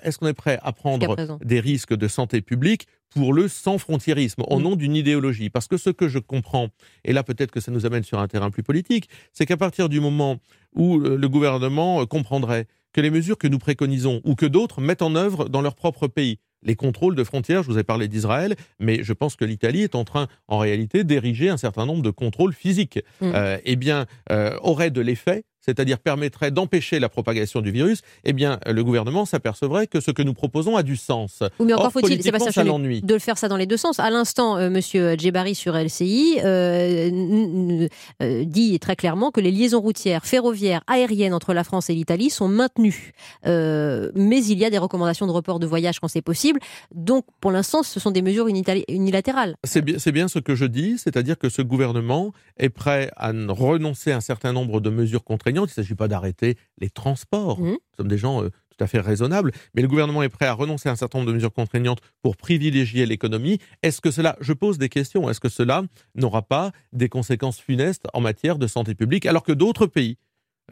est, 0.02 0.18
qu'on 0.18 0.26
est 0.26 0.34
prêt 0.34 0.58
à 0.62 0.72
prendre 0.72 1.38
des 1.42 1.60
risques 1.60 1.94
de 1.94 2.08
santé 2.08 2.42
publique 2.42 2.86
pour 3.10 3.32
le 3.32 3.48
sans 3.48 3.78
frontiérisme, 3.78 4.42
au 4.46 4.60
nom 4.60 4.76
d'une 4.76 4.94
idéologie? 4.94 5.48
Parce 5.48 5.68
que 5.68 5.78
ce 5.78 5.88
que 5.88 6.08
je 6.08 6.18
comprends, 6.18 6.68
et 7.04 7.14
là 7.14 7.22
peut-être 7.22 7.50
que 7.50 7.60
ça 7.60 7.72
nous 7.72 7.86
amène 7.86 8.02
sur 8.02 8.18
un 8.18 8.28
terrain 8.28 8.50
plus 8.50 8.62
politique, 8.62 9.08
c'est 9.32 9.46
qu'à 9.46 9.56
partir 9.56 9.88
du 9.88 10.00
moment 10.00 10.36
où 10.74 10.98
euh, 10.98 11.16
le 11.16 11.28
gouvernement 11.30 12.04
comprendrait 12.04 12.66
que 12.96 13.02
les 13.02 13.10
mesures 13.10 13.36
que 13.36 13.46
nous 13.46 13.58
préconisons 13.58 14.22
ou 14.24 14.34
que 14.34 14.46
d'autres 14.46 14.80
mettent 14.80 15.02
en 15.02 15.16
œuvre 15.16 15.50
dans 15.50 15.60
leur 15.60 15.74
propre 15.74 16.08
pays. 16.08 16.38
Les 16.62 16.76
contrôles 16.76 17.14
de 17.14 17.24
frontières, 17.24 17.62
je 17.62 17.70
vous 17.70 17.78
ai 17.78 17.84
parlé 17.84 18.08
d'Israël, 18.08 18.56
mais 18.80 19.02
je 19.02 19.12
pense 19.12 19.36
que 19.36 19.44
l'Italie 19.44 19.82
est 19.82 19.94
en 19.94 20.04
train, 20.04 20.28
en 20.48 20.56
réalité, 20.56 21.04
d'ériger 21.04 21.50
un 21.50 21.58
certain 21.58 21.84
nombre 21.84 22.02
de 22.02 22.08
contrôles 22.08 22.54
physiques. 22.54 22.98
Mm. 23.20 23.32
Euh, 23.34 23.58
eh 23.66 23.76
bien, 23.76 24.06
euh, 24.32 24.56
aurait 24.62 24.90
de 24.90 25.02
l'effet 25.02 25.44
c'est-à-dire 25.66 25.98
permettrait 25.98 26.50
d'empêcher 26.50 27.00
la 27.00 27.08
propagation 27.08 27.60
du 27.60 27.70
virus, 27.70 28.02
eh 28.24 28.32
bien, 28.32 28.58
le 28.66 28.84
gouvernement 28.84 29.24
s'apercevrait 29.24 29.86
que 29.86 30.00
ce 30.00 30.10
que 30.10 30.22
nous 30.22 30.34
proposons 30.34 30.76
a 30.76 30.82
du 30.82 30.96
sens. 30.96 31.42
Oui, 31.58 31.66
mais 31.66 31.74
encore 31.74 31.92
faut-il, 31.92 32.22
Sébastien 32.22 32.64
de 32.66 33.14
le 33.14 33.20
faire 33.20 33.38
ça 33.38 33.48
dans 33.48 33.56
les 33.56 33.66
deux 33.66 33.76
sens. 33.76 33.98
À 33.98 34.10
l'instant, 34.10 34.56
euh, 34.56 34.70
Monsieur 34.70 35.16
Djebari 35.16 35.54
sur 35.54 35.76
LCI 35.76 36.38
euh, 36.44 37.88
euh, 38.22 38.44
dit 38.44 38.78
très 38.78 38.96
clairement 38.96 39.30
que 39.30 39.40
les 39.40 39.50
liaisons 39.50 39.80
routières, 39.80 40.24
ferroviaires, 40.24 40.82
aériennes 40.86 41.34
entre 41.34 41.52
la 41.52 41.64
France 41.64 41.90
et 41.90 41.94
l'Italie 41.94 42.30
sont 42.30 42.48
maintenues. 42.48 43.12
mais 43.44 44.44
il 44.44 44.58
y 44.58 44.64
a 44.64 44.70
des 44.70 44.78
recommandations 44.78 45.26
de 45.26 45.32
report 45.32 45.58
de 45.58 45.66
voyage 45.66 45.98
quand 46.00 46.08
c'est 46.08 46.22
possible. 46.22 46.60
Donc, 46.94 47.24
pour 47.40 47.50
l'instant, 47.50 47.82
ce 47.82 47.98
sont 47.98 48.10
des 48.10 48.22
mesures 48.22 48.48
unilatérales. 48.48 49.56
C'est 49.64 49.82
bien, 49.82 49.96
bien 50.12 50.28
ce 50.28 50.38
que 50.38 50.54
je 50.54 50.64
dis, 50.64 50.98
c'est-à-dire 50.98 51.38
que 51.38 51.48
ce 51.48 51.62
gouvernement 51.62 52.32
est 52.58 52.68
prêt 52.68 53.10
à 53.16 53.32
renoncer 53.48 54.12
à 54.12 54.16
un 54.16 54.20
certain 54.20 54.52
nombre 54.52 54.80
de 54.80 54.90
mesures 54.90 55.24
contraignantes 55.24 55.55
il 55.64 55.70
ne 55.70 55.74
s'agit 55.74 55.94
pas 55.94 56.08
d'arrêter 56.08 56.56
les 56.78 56.90
transports. 56.90 57.60
Mmh. 57.60 57.70
Nous 57.70 57.78
sommes 57.96 58.08
des 58.08 58.18
gens 58.18 58.42
euh, 58.42 58.50
tout 58.76 58.84
à 58.84 58.86
fait 58.86 59.00
raisonnable, 59.00 59.52
mais 59.74 59.82
le 59.82 59.88
gouvernement 59.88 60.22
est 60.22 60.28
prêt 60.28 60.46
à 60.46 60.52
renoncer 60.52 60.88
à 60.88 60.92
un 60.92 60.96
certain 60.96 61.18
nombre 61.18 61.30
de 61.30 61.34
mesures 61.34 61.52
contraignantes 61.52 62.00
pour 62.22 62.36
privilégier 62.36 63.06
l'économie. 63.06 63.58
Est-ce 63.82 64.00
que 64.00 64.10
cela, 64.10 64.36
je 64.40 64.52
pose 64.52 64.78
des 64.78 64.88
questions, 64.88 65.30
est-ce 65.30 65.40
que 65.40 65.48
cela 65.48 65.82
n'aura 66.14 66.42
pas 66.42 66.72
des 66.92 67.08
conséquences 67.08 67.58
funestes 67.58 68.06
en 68.12 68.20
matière 68.20 68.58
de 68.58 68.66
santé 68.66 68.94
publique, 68.94 69.24
alors 69.24 69.42
que 69.42 69.52
d'autres 69.52 69.86
pays 69.86 70.18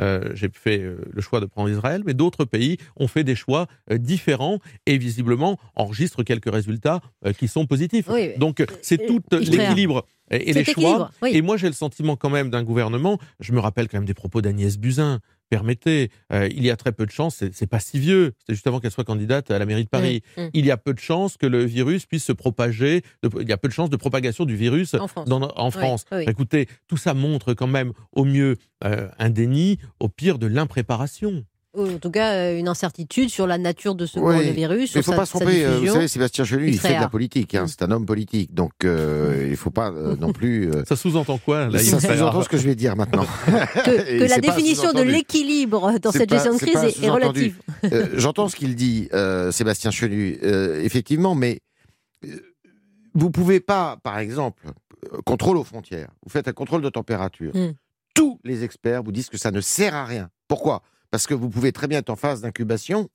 euh, 0.00 0.31
j'ai 0.35 0.50
fait 0.53 0.81
euh, 0.81 0.97
le 1.11 1.23
choix 1.23 1.41
de 1.41 1.47
prendre 1.47 1.71
Israël, 1.71 2.03
mais 2.05 2.14
d'autres 2.14 2.45
pays 2.45 2.79
ont 2.97 3.07
fait 3.07 3.25
des 3.25 3.37
choix 3.37 3.67
euh, 3.91 3.99
différents 3.99 4.59
et 4.87 4.99
visiblement 4.99 5.59
enregistrent 5.76 6.25
quelques 6.25 6.53
résultats 6.53 7.00
qui 7.38 7.49
sont 7.49 7.67
positifs. 7.67 8.09
Donc 8.38 8.64
c'est 8.83 9.07
tout 9.07 9.21
l'équilibre 9.31 10.07
et, 10.31 10.52
les 10.52 10.64
choix. 10.64 11.11
Et 11.26 11.43
moi 11.43 11.57
j'ai 11.57 11.66
le 11.66 11.75
sentiment 11.75 12.16
quand 12.16 12.31
même 12.31 12.50
d'un 12.50 12.62
gouvernement, 12.62 13.19
je 13.40 13.52
me 13.52 13.61
rappelle 13.61 13.88
quand 13.88 13.99
même 13.99 14.07
des 14.07 14.14
propos 14.14 14.40
d'Agnès 14.40 14.78
Buzyn, 14.78 15.21
permettez, 15.50 16.11
euh, 16.33 16.49
il 16.50 16.64
y 16.64 16.71
a 16.71 16.76
très 16.76 16.93
peu 16.93 17.07
de 17.07 17.11
chances, 17.11 17.45
c'est 17.52 17.66
pas 17.66 17.81
si 17.81 17.99
vieux, 17.99 18.33
c'est 18.47 18.54
juste 18.54 18.66
avant 18.66 18.81
qu'elle 18.81 18.90
soit 18.90 19.04
candidate 19.04 19.50
à 19.50 19.59
la 19.59 19.66
mairie 19.66 19.85
de 19.85 19.88
Paris, 19.88 20.23
mmh, 20.37 20.43
mmh. 20.43 20.50
il 20.54 20.66
y 20.66 20.71
a 20.71 20.76
peu 20.76 20.95
de 20.95 20.99
chances 20.99 21.37
que 21.37 21.47
le 21.47 21.64
virus 21.64 22.07
puisse 22.07 22.25
se 22.25 22.33
propager, 22.33 23.02
il 23.23 23.49
y 23.49 23.52
a 23.52 23.57
peu 23.57 23.69
de 23.69 23.73
chances 23.73 23.90
de 23.90 23.97
propagation 23.97 24.45
du 24.45 24.57
virus 24.57 24.95
en 24.95 25.71
France. 25.71 26.04
Écoutez, 26.26 26.69
tout 26.88 26.97
ça 26.97 27.14
montre 27.14 27.54
quand 27.54 27.66
même 27.66 27.93
au 28.12 28.25
mieux 28.25 28.57
euh, 28.85 29.09
un 29.19 29.31
déni, 29.31 29.78
au 30.00 30.09
pire 30.09 30.38
de 30.38 30.47
l'impréparation 30.47 31.45
en 31.76 31.99
tout 31.99 32.11
cas, 32.11 32.33
euh, 32.35 32.59
une 32.59 32.69
incertitude 32.69 33.28
sur 33.28 33.47
la 33.47 33.59
nature 33.59 33.95
de 33.95 34.07
ce 34.07 34.19
coronavirus. 34.19 34.95
il 34.95 34.99
ne 34.99 35.02
faut 35.02 35.12
pas 35.12 35.26
se 35.26 35.31
tromper. 35.31 35.64
Euh, 35.64 35.78
vous 35.81 35.87
savez, 35.87 36.09
Sébastien 36.09 36.45
Chenu, 36.45 36.69
il 36.69 36.78
fait 36.78 36.95
de 36.95 37.00
la 37.00 37.09
politique. 37.09 37.54
Hein, 37.54 37.64
mm. 37.64 37.69
c'est 37.69 37.83
un 37.83 37.90
homme 37.90 38.07
politique. 38.07 38.54
Donc, 38.54 38.73
euh, 38.85 39.43
il 39.45 39.50
ne 39.50 39.57
faut 39.57 39.71
pas 39.71 39.90
non 39.90 40.33
plus. 40.33 40.71
Ça 40.87 40.97
sous-entend 40.97 41.38
quoi 41.38 41.69
là, 41.69 41.78
Ça 41.78 42.00
sous-entend 42.00 42.43
ce 42.43 42.49
que 42.49 42.57
je 42.57 42.66
vais 42.66 42.75
dire 42.75 42.97
maintenant. 42.97 43.26
que, 43.85 44.28
la 44.28 44.38
définition 44.38 44.93
de 44.93 45.02
l'équilibre 45.02 45.99
dans 45.99 46.12
cette 46.12 46.31
gestion 46.31 46.54
de 46.54 46.59
crise 46.59 47.02
est, 47.02 47.11
relative. 47.11 47.57
J'entends 48.14 48.49
ce 48.49 48.57
qu'il 48.57 48.75
dit, 48.75 49.09
Sébastien 49.50 49.90
Chenu, 49.90 50.38
effectivement, 50.83 51.35
mais 51.35 51.61
vous 53.14 53.26
ne 53.26 53.33
pouvez 53.33 53.61
pas, 53.61 53.99
par 54.02 54.19
exemple, 54.19 54.64
contrôle 55.25 55.57
aux 55.57 55.64
frontières, 55.64 56.09
vous 56.25 56.31
faites 56.31 56.49
un 56.49 56.52
contrôle 56.52 56.83
de 56.83 56.88
température. 56.88 57.54
Mm. 57.54 57.75
Tous 58.14 58.40
les 58.45 58.64
experts 58.64 59.02
vous 59.02 59.12
disent 59.12 59.28
que 59.28 59.38
ça 59.38 59.50
ne 59.50 59.61
sert 59.61 59.95
à 59.95 60.04
rien. 60.04 60.31
Pourquoi? 60.49 60.83
Parce 61.14 61.28
que 61.28 61.35
vous 61.35 61.49
pouvez 61.49 61.71
très 61.71 61.87
bien 61.87 62.00
être 62.00 62.11
en 62.11 62.16
phase 62.16 62.40
d'incubation 62.40 63.09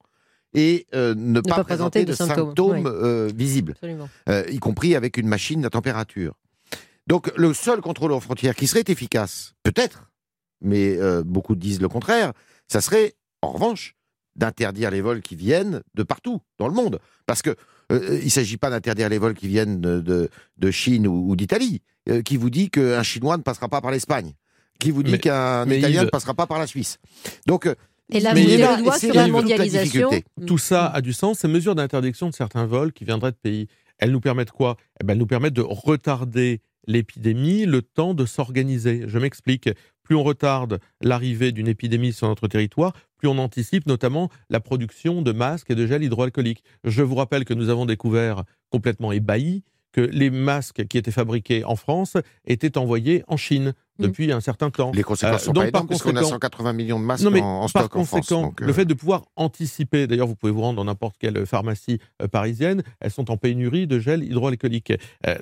et 0.53 0.87
euh, 0.95 1.13
ne, 1.17 1.41
pas, 1.41 1.65
présenter, 1.65 2.05
de, 2.05 2.13
symptômes, 2.13 2.87
euh, 2.87 3.29
visibles, 3.35 3.75
euh, 4.29 4.45
y 4.49 4.57
compris 4.59 4.95
avec 4.95 5.17
une 5.17 5.27
machine 5.27 5.65
à 5.65 5.69
température. 5.69 6.33
Donc 7.07 7.29
le 7.35 7.53
seul 7.53 7.81
contrôle 7.81 8.13
aux 8.13 8.21
frontières 8.21 8.55
qui 8.55 8.67
serait 8.67 8.85
efficace, 8.87 9.53
peut-être, 9.63 10.09
mais 10.61 10.97
beaucoup 11.25 11.57
disent 11.57 11.81
le 11.81 11.89
contraire, 11.89 12.31
ça 12.69 12.79
serait, 12.79 13.15
en 13.41 13.49
revanche, 13.49 13.97
d'interdire 14.37 14.91
les 14.91 15.01
vols 15.01 15.21
qui 15.21 15.35
viennent 15.35 15.81
de 15.93 16.03
partout 16.03 16.39
dans 16.57 16.69
le 16.69 16.73
monde. 16.73 16.99
Parce 17.25 17.41
que 17.41 17.53
il 17.89 18.23
ne 18.23 18.29
s'agit 18.29 18.55
pas 18.55 18.69
d'interdire 18.69 19.09
les 19.09 19.17
vols 19.17 19.33
qui 19.33 19.49
viennent 19.49 19.81
de, 19.81 20.29
de, 20.57 20.71
Chine 20.71 21.05
ou, 21.05 21.35
d'Italie. 21.35 21.81
qui 22.23 22.37
vous 22.37 22.49
dit 22.49 22.69
qu'un 22.69 23.03
Chinois 23.03 23.35
ne 23.35 23.43
passera 23.43 23.67
pas 23.67 23.81
par 23.81 23.91
l'Espagne 23.91 24.35
Qui 24.79 24.91
vous 24.91 25.03
dit 25.03 25.19
qu'un 25.19 25.69
Italien 25.69 26.05
ne 26.05 26.09
passera 26.09 26.33
pas 26.33 26.47
par 26.47 26.59
la 26.59 26.67
Suisse 26.67 26.97
Donc 27.45 27.67
et 28.11 28.19
là, 28.19 28.33
vous 28.33 28.39
le 28.39 28.83
doigt 28.83 28.97
sur 28.97 29.13
la 29.13 29.27
mondialisation. 29.27 30.09
Tout 30.45 30.57
ça 30.57 30.87
a 30.87 31.01
du 31.01 31.13
sens. 31.13 31.39
Ces 31.39 31.47
mesures 31.47 31.75
d'interdiction 31.75 32.29
de 32.29 32.33
certains 32.33 32.65
vols 32.65 32.91
qui 32.91 33.05
viendraient 33.05 33.31
de 33.31 33.37
pays, 33.37 33.67
elles 33.99 34.11
nous 34.11 34.19
permettent 34.19 34.51
quoi? 34.51 34.77
Eh 34.99 35.03
ben, 35.03 35.13
Elles 35.13 35.19
nous 35.19 35.27
permettent 35.27 35.53
de 35.53 35.61
retarder 35.61 36.61
l'épidémie, 36.87 37.65
le 37.65 37.81
temps 37.81 38.13
de 38.13 38.25
s'organiser. 38.25 39.03
Je 39.07 39.19
m'explique. 39.19 39.69
Plus 40.03 40.15
on 40.15 40.23
retarde 40.23 40.79
l'arrivée 41.01 41.51
d'une 41.51 41.67
épidémie 41.67 42.13
sur 42.13 42.27
notre 42.27 42.47
territoire, 42.47 42.93
plus 43.17 43.27
on 43.27 43.37
anticipe 43.37 43.85
notamment 43.85 44.29
la 44.49 44.59
production 44.59 45.21
de 45.21 45.31
masques 45.31 45.69
et 45.69 45.75
de 45.75 45.85
gel 45.85 46.03
hydroalcoolique. 46.03 46.63
Je 46.83 47.03
vous 47.03 47.13
rappelle 47.13 47.45
que 47.45 47.53
nous 47.53 47.69
avons 47.69 47.85
découvert 47.85 48.43
complètement 48.71 49.11
ébahi 49.11 49.63
que 49.91 50.01
les 50.01 50.29
masques 50.29 50.85
qui 50.87 50.97
étaient 50.97 51.11
fabriqués 51.11 51.63
en 51.63 51.75
France 51.75 52.17
étaient 52.45 52.77
envoyés 52.77 53.23
en 53.27 53.37
Chine 53.37 53.73
mm. 53.97 54.03
depuis 54.03 54.31
un 54.31 54.41
certain 54.41 54.69
temps. 54.69 54.91
Les 54.93 55.03
conséquences 55.03 55.43
sont 55.43 55.51
euh, 55.51 55.69
pas 55.71 55.79
énormes, 55.79 55.87
qu'on 55.87 56.15
a 56.15 56.23
180 56.23 56.73
millions 56.73 56.99
de 56.99 57.05
masques 57.05 57.25
en, 57.25 57.67
stock 57.67 57.95
en 57.95 58.05
France. 58.05 58.29
Donc, 58.29 58.61
le 58.61 58.69
euh, 58.69 58.73
fait 58.73 58.85
de 58.85 58.93
pouvoir 58.93 59.25
anticiper, 59.35 60.07
d'ailleurs 60.07 60.27
vous 60.27 60.35
pouvez 60.35 60.51
vous 60.51 60.61
rendre 60.61 60.77
dans 60.77 60.85
n'importe 60.85 61.15
quelle 61.19 61.45
pharmacie 61.45 61.99
euh, 62.21 62.27
parisienne, 62.27 62.83
elles 62.99 63.11
sont 63.11 63.31
en 63.31 63.37
pénurie 63.37 63.87
de 63.87 63.99
gel 63.99 64.23
hydroalcoolique. 64.23 64.93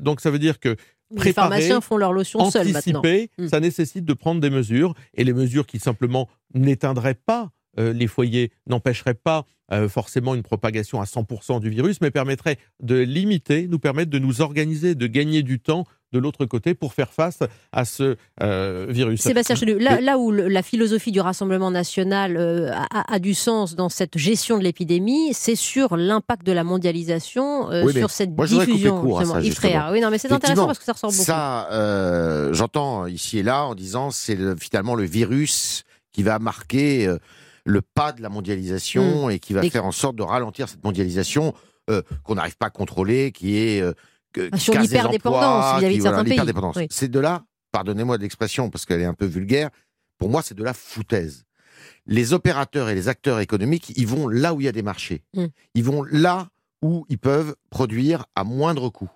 donc 0.01 0.21
ça 0.21 0.31
veut 0.31 0.39
dire 0.39 0.59
que 0.59 0.75
les 1.11 1.33
pharmaciens 1.33 1.79
font 1.79 1.97
leur 1.97 2.11
lotion 2.11 2.51
seuls 2.51 2.71
maintenant. 2.71 3.01
Mm. 3.37 3.47
ça 3.47 3.59
nécessite 3.59 4.05
de 4.05 4.13
prendre 4.13 4.41
des 4.41 4.49
mesures, 4.49 4.93
et 5.13 5.23
les 5.23 5.33
mesures 5.33 5.65
qui 5.65 5.79
simplement 5.79 6.27
n'éteindraient 6.53 7.15
pas 7.15 7.51
euh, 7.79 7.93
les 7.93 8.07
foyers 8.07 8.51
n'empêcheraient 8.67 9.13
pas 9.13 9.45
euh, 9.71 9.89
forcément 9.89 10.33
une 10.33 10.43
propagation 10.43 11.01
à 11.01 11.03
100% 11.03 11.59
du 11.59 11.69
virus, 11.69 11.99
mais 12.01 12.09
permettraient 12.09 12.57
de 12.81 12.95
limiter, 12.95 13.67
nous 13.67 13.79
permettre 13.79 14.09
de 14.09 14.19
nous 14.19 14.41
organiser, 14.41 14.95
de 14.95 15.07
gagner 15.07 15.43
du 15.43 15.59
temps 15.59 15.85
de 16.13 16.19
l'autre 16.19 16.45
côté 16.45 16.73
pour 16.73 16.93
faire 16.93 17.11
face 17.11 17.39
à 17.73 17.83
ce 17.83 18.15
euh, 18.41 18.85
virus. 18.89 19.19
Sébastien 19.19 19.55
Chenu, 19.55 19.77
là, 19.77 20.17
où 20.17 20.31
la 20.31 20.63
philosophie 20.63 21.11
du 21.11 21.19
Rassemblement 21.19 21.69
national 21.69 22.37
a, 22.91 23.19
du 23.19 23.33
sens 23.33 23.75
dans 23.75 23.89
cette 23.89 24.17
gestion 24.17 24.57
de 24.57 24.63
l'épidémie, 24.63 25.33
c'est 25.33 25.55
sur 25.55 25.97
l'impact 25.97 26.45
de 26.45 26.53
la 26.53 26.63
mondialisation, 26.63 27.69
sur 27.91 28.09
cette 28.09 28.33
diffusion. 28.33 29.01
Court 29.01 29.25
ça, 29.25 29.91
oui, 29.91 29.99
non, 29.99 30.09
mais 30.09 30.17
c'est 30.17 30.31
intéressant 30.31 30.65
parce 30.65 30.79
que 30.79 30.85
ça 30.85 30.93
ressort 30.93 31.11
beaucoup. 31.11 31.23
Ça, 31.23 32.49
j'entends 32.53 33.05
ici 33.05 33.39
et 33.39 33.43
là 33.43 33.65
en 33.65 33.75
disant 33.75 34.09
c'est 34.09 34.57
finalement 34.57 34.95
le 34.95 35.03
virus 35.03 35.83
qui 36.13 36.23
va 36.23 36.39
marquer 36.39 37.13
le 37.67 37.81
pas 37.81 38.13
de 38.13 38.21
la 38.21 38.29
mondialisation 38.29 39.27
mmh. 39.27 39.31
et 39.31 39.39
qui 39.39 39.53
va 39.53 39.61
faire 39.69 39.85
en 39.85 39.91
sorte 39.91 40.15
de 40.15 40.23
ralentir 40.23 40.69
cette 40.69 40.83
mondialisation 40.83 41.53
euh, 41.89 42.01
qu'on 42.23 42.35
n'arrive 42.35 42.57
pas 42.57 42.67
à 42.67 42.69
contrôler, 42.69 43.31
qui 43.31 43.57
est 43.57 43.81
euh, 43.81 43.93
ah, 44.51 44.57
sur 44.57 44.73
l'hyperdépendance 44.73 45.79
vis-à-vis 45.79 45.97
de 45.97 46.01
certains 46.01 46.23
pays. 46.23 46.87
C'est 46.89 47.11
de 47.11 47.19
là, 47.19 47.43
pardonnez-moi 47.71 48.17
de 48.17 48.23
l'expression 48.23 48.69
parce 48.69 48.85
qu'elle 48.85 49.01
est 49.01 49.05
un 49.05 49.13
peu 49.13 49.25
vulgaire, 49.25 49.69
pour 50.17 50.29
moi 50.29 50.41
c'est 50.41 50.55
de 50.55 50.63
la 50.63 50.73
foutaise. 50.73 51.45
Les 52.05 52.33
opérateurs 52.33 52.89
et 52.89 52.95
les 52.95 53.09
acteurs 53.09 53.41
économiques, 53.41 53.91
ils 53.97 54.07
vont 54.07 54.29
là 54.29 54.53
où 54.53 54.61
il 54.61 54.63
y 54.63 54.69
a 54.69 54.71
des 54.71 54.81
marchés. 54.81 55.23
Mmh. 55.33 55.45
Ils 55.73 55.83
vont 55.83 56.03
là 56.03 56.47
où 56.81 57.05
ils 57.09 57.19
peuvent 57.19 57.55
produire 57.69 58.25
à 58.35 58.45
moindre 58.45 58.89
coût. 58.89 59.09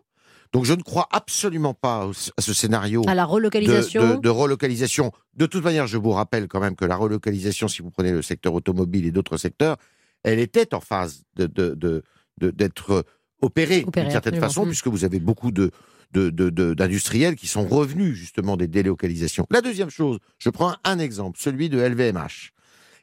Donc 0.54 0.66
je 0.66 0.74
ne 0.74 0.82
crois 0.82 1.08
absolument 1.12 1.74
pas 1.74 2.10
à 2.38 2.42
ce 2.42 2.54
scénario 2.54 3.04
à 3.08 3.16
la 3.16 3.26
relocalisation. 3.26 4.20
De, 4.20 4.30
relocalisation. 4.30 5.12
De 5.36 5.46
toute 5.46 5.64
manière, 5.64 5.88
je 5.88 5.98
vous 5.98 6.12
rappelle 6.12 6.48
quand 6.48 6.60
même 6.60 6.76
que 6.76 6.86
la 6.86 6.98
relocalisation, 6.98 7.68
si 7.68 7.82
vous 7.82 7.90
prenez 7.90 8.12
le 8.12 8.22
secteur 8.22 8.54
automobile 8.54 9.06
et 9.06 9.12
d'autres 9.12 9.38
secteurs, 9.38 9.78
elle 10.24 10.40
était 10.40 10.74
en 10.74 10.82
phase 10.82 11.24
d'être 11.36 13.06
opérée 13.42 13.86
d'une 13.96 14.12
certaine 14.12 14.40
façon, 14.40 14.66
puisque 14.66 14.88
vous 14.88 15.06
avez 15.06 15.20
beaucoup 15.20 15.52
de, 15.52 15.72
d'industriels 16.14 17.36
qui 17.36 17.48
sont 17.48 17.66
revenus 17.66 18.16
justement 18.16 18.58
des 18.58 18.68
délocalisations. 18.68 19.48
La 19.50 19.62
deuxième 19.62 19.90
chose, 19.90 20.20
je 20.38 20.50
prends 20.50 20.76
un 20.84 21.00
exemple, 21.00 21.40
celui 21.40 21.70
de 21.70 21.80
LVMH. 21.80 22.52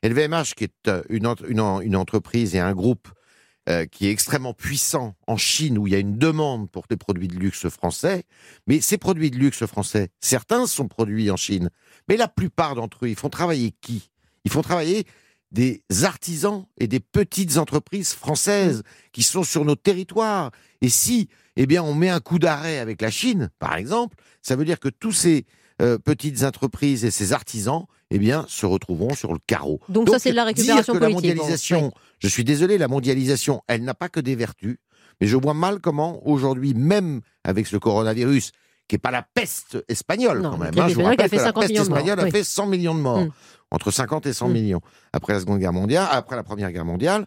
LVMH, 0.05 0.55
qui 0.57 0.65
est 0.65 0.89
euh, 0.89 1.03
une, 1.09 1.27
une, 1.49 1.59
une 1.59 1.97
entreprise 1.97 2.55
et 2.55 2.61
un 2.61 2.73
groupe 2.73 3.09
euh, 3.69 3.87
qui 3.87 4.07
est 4.07 4.11
extrêmement 4.11 4.55
puissant 4.55 5.15
en 5.27 5.37
Chine, 5.37 5.77
où 5.77 5.87
il 5.87 5.93
y 5.93 5.97
a 5.97 5.99
une 5.99 6.17
demande 6.17 6.71
pour 6.71 6.87
des 6.89 6.97
produits 6.97 7.29
de 7.29 7.37
luxe 7.37 7.69
français. 7.69 8.25
Mais 8.67 8.81
ces 8.81 8.97
produits 8.97 9.31
de 9.31 9.37
luxe 9.37 9.67
français, 9.67 10.09
certains 10.21 10.67
sont 10.67 10.89
produits 10.89 11.31
en 11.31 11.37
Chine, 11.37 11.71
mais 12.09 12.17
la 12.17 12.29
plupart 12.29 12.75
d'entre 12.75 13.05
eux, 13.05 13.09
ils 13.09 13.17
font 13.17 13.29
travailler 13.29 13.75
qui? 13.81 14.11
Ils 14.45 14.51
font 14.51 14.63
travailler 14.63 15.05
des 15.51 15.83
artisans 16.03 16.67
et 16.79 16.89
des 16.89 17.01
petites 17.01 17.57
entreprises 17.59 18.13
françaises 18.13 18.83
qui 19.13 19.23
sont 19.23 19.45
sur 19.45 19.65
nos 19.65 19.77
territoires. 19.77 20.51
Et 20.81 20.89
si, 20.89 21.29
eh 21.57 21.67
bien, 21.67 21.83
on 21.83 21.95
met 21.95 22.09
un 22.09 22.21
coup 22.21 22.39
d'arrêt 22.39 22.79
avec 22.79 23.03
la 23.03 23.11
Chine, 23.11 23.51
par 23.59 23.77
exemple, 23.77 24.17
ça 24.43 24.57
veut 24.57 24.65
dire 24.65 24.81
que 24.81 24.89
tous 24.89 25.13
ces 25.13 25.47
euh, 25.81 25.99
petites 25.99 26.43
entreprises 26.43 27.05
et 27.05 27.11
ces 27.11 27.33
artisans, 27.33 27.85
eh 28.11 28.19
bien, 28.19 28.47
se 28.49 28.67
retrouveront 28.67 29.15
sur 29.15 29.33
le 29.33 29.39
carreau. 29.47 29.81
Donc, 29.89 30.09
ça, 30.09 30.19
c'est 30.19 30.31
de 30.31 30.37
la 30.37 30.45
récupération 30.45 30.93
dire 30.93 31.01
que 31.01 31.07
La 31.07 31.11
mondialisation, 31.11 31.93
je 32.19 32.29
suis 32.29 32.45
désolé, 32.45 32.79
la 32.79 32.89
mondialisation, 32.89 33.63
elle 33.69 33.83
n'a 33.83 33.95
pas 33.95 34.09
que 34.09 34.21
des 34.21 34.35
vertus, 34.35 34.79
mais 35.21 35.27
je 35.27 35.37
vois 35.37 35.55
mal 35.55 35.81
comment 35.81 36.27
aujourd'hui, 36.27 36.75
même 36.75 37.21
avec 37.45 37.67
ce 37.67 37.77
coronavirus, 37.77 38.53
qui 38.89 38.95
n'est 38.95 39.01
pas 39.01 39.11
la 39.11 39.23
peste 39.23 39.85
espagnole 39.89 40.43
quand 40.43 40.57
même. 40.57 40.73
Hein, 40.79 40.89
je 40.89 40.95
vous 40.95 41.03
rappelle 41.03 41.29
que 41.29 41.37
la 41.37 41.53
peste 41.53 41.71
espagnole 41.77 42.21
a 42.21 42.31
fait 42.31 42.45
100 42.45 42.67
millions 42.67 42.95
de 42.95 43.01
morts, 43.01 43.25
hmm. 43.25 43.31
entre 43.71 43.91
50 43.91 44.27
et 44.27 44.33
100 44.33 44.49
hmm. 44.49 44.53
millions 44.53 44.81
après 45.13 45.35
la 45.35 45.41
Seconde 45.41 45.59
Guerre 45.59 45.75
mondiale, 45.75 46.09
après 46.11 46.37
la 46.37 46.43
Première 46.43 46.73
Guerre 46.73 46.87
mondiale. 46.87 47.27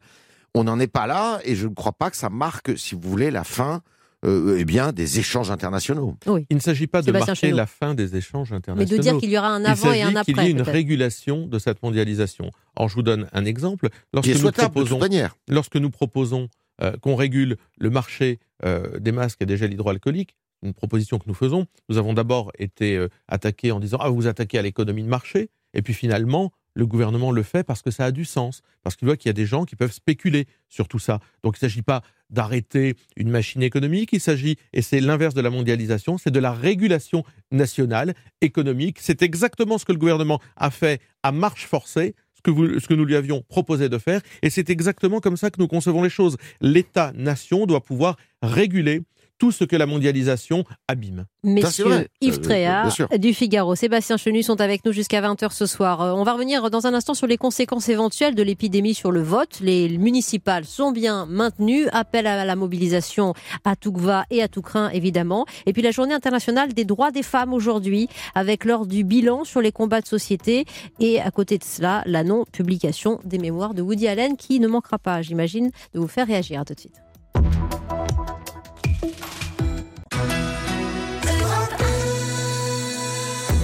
On 0.55 0.63
n'en 0.63 0.79
est 0.79 0.87
pas 0.87 1.07
là, 1.07 1.39
et 1.45 1.55
je 1.55 1.67
ne 1.67 1.73
crois 1.73 1.93
pas 1.93 2.09
que 2.09 2.17
ça 2.17 2.29
marque, 2.29 2.77
si 2.77 2.95
vous 2.95 3.01
voulez, 3.09 3.31
la 3.31 3.43
fin 3.43 3.81
euh, 4.23 4.57
eh 4.59 4.65
bien, 4.65 4.91
des 4.91 5.19
échanges 5.19 5.49
internationaux. 5.49 6.15
Il 6.49 6.55
ne 6.55 6.61
s'agit 6.61 6.87
pas 6.87 7.01
de 7.01 7.11
marquer 7.11 7.51
la 7.51 7.65
fin 7.65 7.95
des 7.95 8.15
échanges 8.15 8.53
internationaux. 8.53 8.91
Mais 8.91 8.97
de 8.97 9.01
dire 9.01 9.17
qu'il 9.17 9.31
y 9.31 9.37
aura 9.37 9.49
un 9.49 9.65
avant 9.65 9.91
et 9.91 10.03
un 10.03 10.15
après. 10.15 10.33
qu'il 10.33 10.43
y 10.43 10.47
ait 10.47 10.51
une 10.51 10.61
régulation 10.61 11.47
de 11.47 11.57
cette 11.57 11.81
mondialisation. 11.81 12.51
Alors, 12.75 12.89
je 12.89 12.95
vous 12.95 13.01
donne 13.01 13.27
un 13.33 13.45
exemple. 13.45 13.89
Lorsque, 14.13 14.29
nous 14.29 14.51
proposons, 14.51 14.99
lorsque 15.47 15.75
nous 15.75 15.89
proposons 15.89 16.49
euh, 16.83 16.95
qu'on 16.97 17.15
régule 17.15 17.57
le 17.79 17.89
marché 17.89 18.39
euh, 18.63 18.99
des 18.99 19.11
masques 19.11 19.41
et 19.41 19.47
des 19.47 19.57
gels 19.57 19.73
hydroalcooliques, 19.73 20.35
une 20.61 20.75
proposition 20.75 21.17
que 21.17 21.25
nous 21.25 21.33
faisons, 21.33 21.65
nous 21.89 21.97
avons 21.97 22.13
d'abord 22.13 22.51
été 22.59 23.03
attaqués 23.27 23.71
en 23.71 23.79
disant 23.79 23.97
Ah, 23.99 24.09
vous 24.09 24.15
vous 24.17 24.27
attaquez 24.27 24.59
à 24.59 24.61
l'économie 24.61 25.03
de 25.03 25.09
marché. 25.09 25.49
Et 25.73 25.81
puis 25.81 25.95
finalement, 25.95 26.51
le 26.73 26.85
gouvernement 26.85 27.31
le 27.31 27.43
fait 27.43 27.63
parce 27.63 27.81
que 27.81 27.91
ça 27.91 28.05
a 28.05 28.11
du 28.11 28.25
sens, 28.25 28.61
parce 28.83 28.95
qu'il 28.95 29.07
voit 29.07 29.17
qu'il 29.17 29.29
y 29.29 29.31
a 29.31 29.33
des 29.33 29.45
gens 29.45 29.65
qui 29.65 29.75
peuvent 29.75 29.91
spéculer 29.91 30.47
sur 30.69 30.87
tout 30.87 30.99
ça. 30.99 31.19
Donc 31.43 31.55
il 31.55 31.65
ne 31.65 31.69
s'agit 31.69 31.81
pas 31.81 32.01
d'arrêter 32.31 32.95
une 33.15 33.29
machine 33.29 33.61
économique, 33.61 34.09
il 34.13 34.19
s'agit, 34.19 34.57
et 34.73 34.81
c'est 34.81 34.99
l'inverse 34.99 35.33
de 35.33 35.41
la 35.41 35.49
mondialisation, 35.49 36.17
c'est 36.17 36.31
de 36.31 36.39
la 36.39 36.51
régulation 36.51 37.23
nationale 37.51 38.15
économique. 38.41 38.97
C'est 38.99 39.21
exactement 39.21 39.77
ce 39.77 39.85
que 39.85 39.91
le 39.91 39.97
gouvernement 39.97 40.39
a 40.55 40.71
fait 40.71 41.01
à 41.23 41.31
marche 41.31 41.65
forcée, 41.65 42.15
ce 42.33 42.41
que, 42.41 42.93
nous 42.93 43.05
lui 43.05 43.15
avions 43.15 43.43
proposé 43.47 43.89
de 43.89 43.97
faire, 43.97 44.21
et 44.41 44.49
c'est 44.49 44.69
exactement 44.69 45.19
comme 45.19 45.37
ça 45.37 45.51
que 45.51 45.59
nous 45.59 45.67
concevons 45.67 46.01
les 46.01 46.09
choses. 46.09 46.37
L'État-nation 46.61 47.65
doit 47.65 47.83
pouvoir 47.83 48.17
réguler 48.41 49.01
tout 49.41 49.51
ce 49.51 49.63
que 49.63 49.75
la 49.75 49.87
mondialisation 49.87 50.65
abîme. 50.87 51.25
Messieurs, 51.43 52.07
Yves 52.21 52.37
euh, 52.37 52.41
Tréhard 52.41 52.95
du 53.17 53.33
Figaro, 53.33 53.73
Sébastien 53.73 54.15
Chenu 54.15 54.43
sont 54.43 54.61
avec 54.61 54.85
nous 54.85 54.91
jusqu'à 54.91 55.19
20h 55.19 55.51
ce 55.51 55.65
soir. 55.65 55.99
Euh, 56.01 56.11
on 56.11 56.23
va 56.23 56.33
revenir 56.33 56.69
dans 56.69 56.85
un 56.85 56.93
instant 56.93 57.15
sur 57.15 57.25
les 57.25 57.37
conséquences 57.37 57.89
éventuelles 57.89 58.35
de 58.35 58.43
l'épidémie 58.43 58.93
sur 58.93 59.11
le 59.11 59.23
vote. 59.23 59.59
Les 59.59 59.97
municipales 59.97 60.65
sont 60.65 60.91
bien 60.91 61.25
maintenues. 61.25 61.87
Appel 61.91 62.27
à 62.27 62.45
la 62.45 62.55
mobilisation 62.55 63.33
à 63.65 63.75
tout 63.75 63.95
va 63.95 64.25
et 64.29 64.43
à 64.43 64.47
tout 64.47 64.61
craint, 64.61 64.89
évidemment. 64.89 65.47
Et 65.65 65.73
puis 65.73 65.81
la 65.81 65.89
journée 65.89 66.13
internationale 66.13 66.71
des 66.73 66.85
droits 66.85 67.09
des 67.09 67.23
femmes 67.23 67.51
aujourd'hui, 67.51 68.09
avec 68.35 68.63
l'heure 68.63 68.85
du 68.85 69.03
bilan 69.03 69.43
sur 69.43 69.59
les 69.59 69.71
combats 69.71 70.01
de 70.01 70.07
société. 70.07 70.65
Et 70.99 71.19
à 71.19 71.31
côté 71.31 71.57
de 71.57 71.63
cela, 71.63 72.03
la 72.05 72.23
non-publication 72.23 73.19
des 73.25 73.39
mémoires 73.39 73.73
de 73.73 73.81
Woody 73.81 74.07
Allen 74.07 74.37
qui 74.37 74.59
ne 74.59 74.67
manquera 74.67 74.99
pas, 74.99 75.23
j'imagine, 75.23 75.71
de 75.95 75.99
vous 75.99 76.07
faire 76.07 76.27
réagir. 76.27 76.61
À 76.61 76.63
tout 76.63 76.75
de 76.75 76.79
suite. 76.79 77.01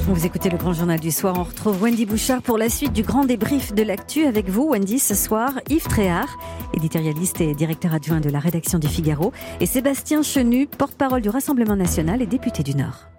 Vous 0.09 0.25
écoutez 0.25 0.49
le 0.49 0.57
grand 0.57 0.71
journal 0.71 1.01
du 1.01 1.11
soir. 1.11 1.35
On 1.37 1.43
retrouve 1.43 1.81
Wendy 1.81 2.05
Bouchard 2.05 2.41
pour 2.41 2.57
la 2.57 2.69
suite 2.69 2.93
du 2.93 3.03
grand 3.03 3.25
débrief 3.25 3.73
de 3.73 3.83
l'actu 3.83 4.25
avec 4.25 4.47
vous, 4.47 4.69
Wendy, 4.69 4.99
ce 4.99 5.13
soir. 5.13 5.51
Yves 5.69 5.83
Tréhard, 5.83 6.37
éditorialiste 6.73 7.41
et 7.41 7.53
directeur 7.53 7.93
adjoint 7.93 8.21
de 8.21 8.29
la 8.29 8.39
rédaction 8.39 8.79
du 8.79 8.87
Figaro, 8.87 9.33
et 9.59 9.65
Sébastien 9.65 10.23
Chenu, 10.23 10.65
porte-parole 10.65 11.21
du 11.21 11.29
Rassemblement 11.29 11.75
national 11.75 12.21
et 12.21 12.25
député 12.25 12.63
du 12.63 12.73
Nord. 12.73 13.16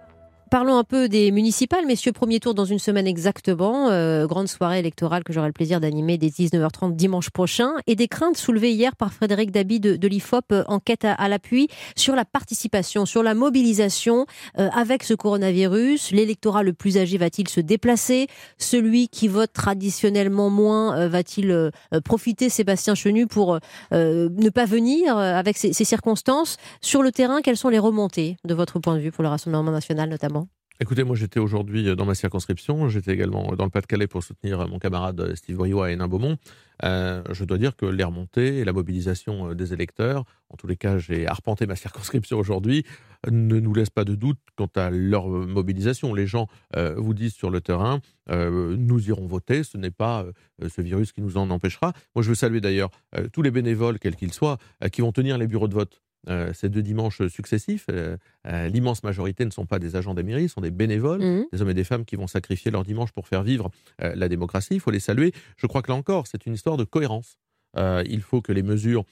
Parlons 0.49 0.77
un 0.77 0.83
peu 0.83 1.09
des 1.09 1.29
municipales, 1.29 1.85
messieurs. 1.85 2.11
Premier 2.11 2.39
tour 2.39 2.55
dans 2.55 2.65
une 2.65 2.79
semaine 2.79 3.05
exactement. 3.05 3.89
Euh, 3.89 4.25
grande 4.25 4.47
soirée 4.47 4.79
électorale 4.79 5.23
que 5.23 5.31
j'aurai 5.31 5.45
le 5.45 5.53
plaisir 5.53 5.79
d'animer 5.79 6.17
dès 6.17 6.29
19h30 6.29 6.95
dimanche 6.95 7.29
prochain. 7.29 7.73
Et 7.85 7.95
des 7.95 8.07
craintes 8.07 8.35
soulevées 8.35 8.71
hier 8.71 8.95
par 8.95 9.13
Frédéric 9.13 9.51
Dabi 9.51 9.79
de, 9.79 10.07
l'IFOP, 10.07 10.51
euh, 10.51 10.63
enquête 10.67 11.05
à, 11.05 11.27
l'appui, 11.27 11.67
sur 11.95 12.15
la 12.15 12.25
participation, 12.25 13.05
sur 13.05 13.21
la 13.21 13.35
mobilisation 13.35 14.25
euh, 14.57 14.69
avec 14.73 15.03
ce 15.03 15.13
coronavirus. 15.13 16.11
L'électorat 16.11 16.63
le 16.63 16.73
plus 16.73 16.97
âgé 16.97 17.19
va-t-il 17.19 17.47
se 17.47 17.59
déplacer? 17.59 18.25
Celui 18.57 19.07
qui 19.07 19.27
vote 19.27 19.53
traditionnellement 19.53 20.49
moins 20.49 21.07
va-t-il 21.07 21.71
profiter, 22.03 22.49
Sébastien 22.49 22.95
Chenu, 22.95 23.27
pour 23.27 23.59
ne 23.91 24.49
pas 24.49 24.65
venir 24.65 25.17
avec 25.17 25.57
ces 25.57 25.73
circonstances 25.73 26.57
Sur 26.81 27.03
le 27.03 27.11
terrain, 27.11 27.41
quelles 27.41 27.57
sont 27.57 27.69
les 27.69 27.79
remontées 27.79 28.37
de 28.45 28.53
votre 28.53 28.79
point 28.79 28.95
de 28.95 29.01
vue 29.01 29.11
pour 29.11 29.23
le 29.23 29.29
Rassemblement 29.29 29.71
national 29.71 30.09
notamment? 30.09 30.38
Écoutez, 30.81 31.03
moi 31.03 31.17
j'étais 31.17 31.41
aujourd'hui 31.41 31.89
euh, 31.89 31.95
dans 31.95 32.05
ma 32.05 32.15
circonscription, 32.15 32.87
j'étais 32.87 33.11
également 33.11 33.53
dans 33.53 33.65
le 33.65 33.69
Pas-de-Calais 33.69 34.07
pour 34.07 34.23
soutenir 34.23 34.61
euh, 34.61 34.65
mon 34.65 34.79
camarade 34.79 35.19
euh, 35.19 35.35
Steve 35.35 35.57
Briouat 35.57 35.87
à 35.87 35.91
Hénin-Beaumont. 35.91 36.37
je 36.81 37.43
dois 37.43 37.57
dire 37.57 37.75
que 37.75 37.85
les 37.85 38.05
remontées 38.05 38.59
et 38.59 38.63
la 38.63 38.71
mobilisation 38.71 39.53
des 39.53 39.73
électeurs, 39.73 40.23
en 40.49 40.55
tous 40.55 40.67
les 40.67 40.77
cas 40.77 40.97
j'ai 40.97 41.27
arpenté 41.27 41.67
ma 41.67 41.75
circonscription 41.85 42.39
aujourd'hui, 42.39 42.85
ne 43.29 43.59
nous 43.59 43.73
laissent 43.73 43.89
pas 43.89 44.05
de 44.05 44.15
doute 44.15 44.39
quant 44.55 44.71
à 44.77 44.89
leur 44.89 45.27
mobilisation. 45.27 46.13
Les 46.13 46.27
gens 46.27 46.47
vous 46.95 47.13
disent 47.13 47.33
sur 47.33 47.49
le 47.49 47.59
terrain, 47.59 47.99
nous 48.29 49.09
irons 49.09 49.27
voter, 49.27 49.65
ce 49.65 49.77
n'est 49.77 49.91
pas 49.91 50.25
ce 50.65 50.81
virus 50.81 51.11
qui 51.11 51.21
nous 51.21 51.35
en 51.35 51.49
empêchera. 51.49 51.91
Moi 52.15 52.23
je 52.23 52.29
veux 52.29 52.35
saluer 52.35 52.61
d'ailleurs 52.61 52.91
tous 53.33 53.41
les 53.41 53.51
bénévoles, 53.51 53.99
quels 53.99 54.15
qu'ils 54.15 54.31
soient, 54.31 54.57
qui 54.93 55.01
vont 55.01 55.11
tenir 55.11 55.37
les 55.37 55.47
bureaux 55.47 55.67
de 55.67 55.73
vote. 55.73 56.01
Euh, 56.27 56.51
ces 56.53 56.67
deux 56.67 56.81
dimanches 56.81 57.25
successifs. 57.27 57.85
Euh, 57.89 58.17
euh, 58.45 58.67
l'immense 58.67 59.03
majorité 59.03 59.45
ne 59.45 59.51
sont 59.51 59.65
pas 59.65 59.79
des 59.79 59.95
agents 59.95 60.13
des 60.13 60.23
mairies, 60.23 60.49
sont 60.49 60.59
des 60.59 60.71
bénévoles, 60.71 61.21
mmh. 61.21 61.45
des 61.53 61.61
hommes 61.61 61.69
et 61.69 61.73
des 61.73 61.85
femmes 61.85 62.03
qui 62.03 62.17
vont 62.17 62.27
sacrifier 62.27 62.71
leur 62.71 62.83
dimanche 62.83 63.11
pour 63.11 63.27
faire 63.27 63.43
vivre 63.43 63.71
la 63.99 64.27
démocratie. 64.27 64.75
Il 64.75 64.79
faut 64.79 64.91
les 64.91 64.99
saluer. 64.99 65.33
Je 65.57 65.67
crois 65.67 65.81
que 65.81 65.91
là 65.91 65.97
encore, 65.97 66.27
c'est 66.27 66.45
une 66.45 66.53
histoire 66.53 66.77
de 66.77 66.83
cohérence. 66.83 67.37
il 67.77 68.21
faut 68.21 68.41
que 68.41 68.51
les 68.51 68.63
mesures 68.63 69.05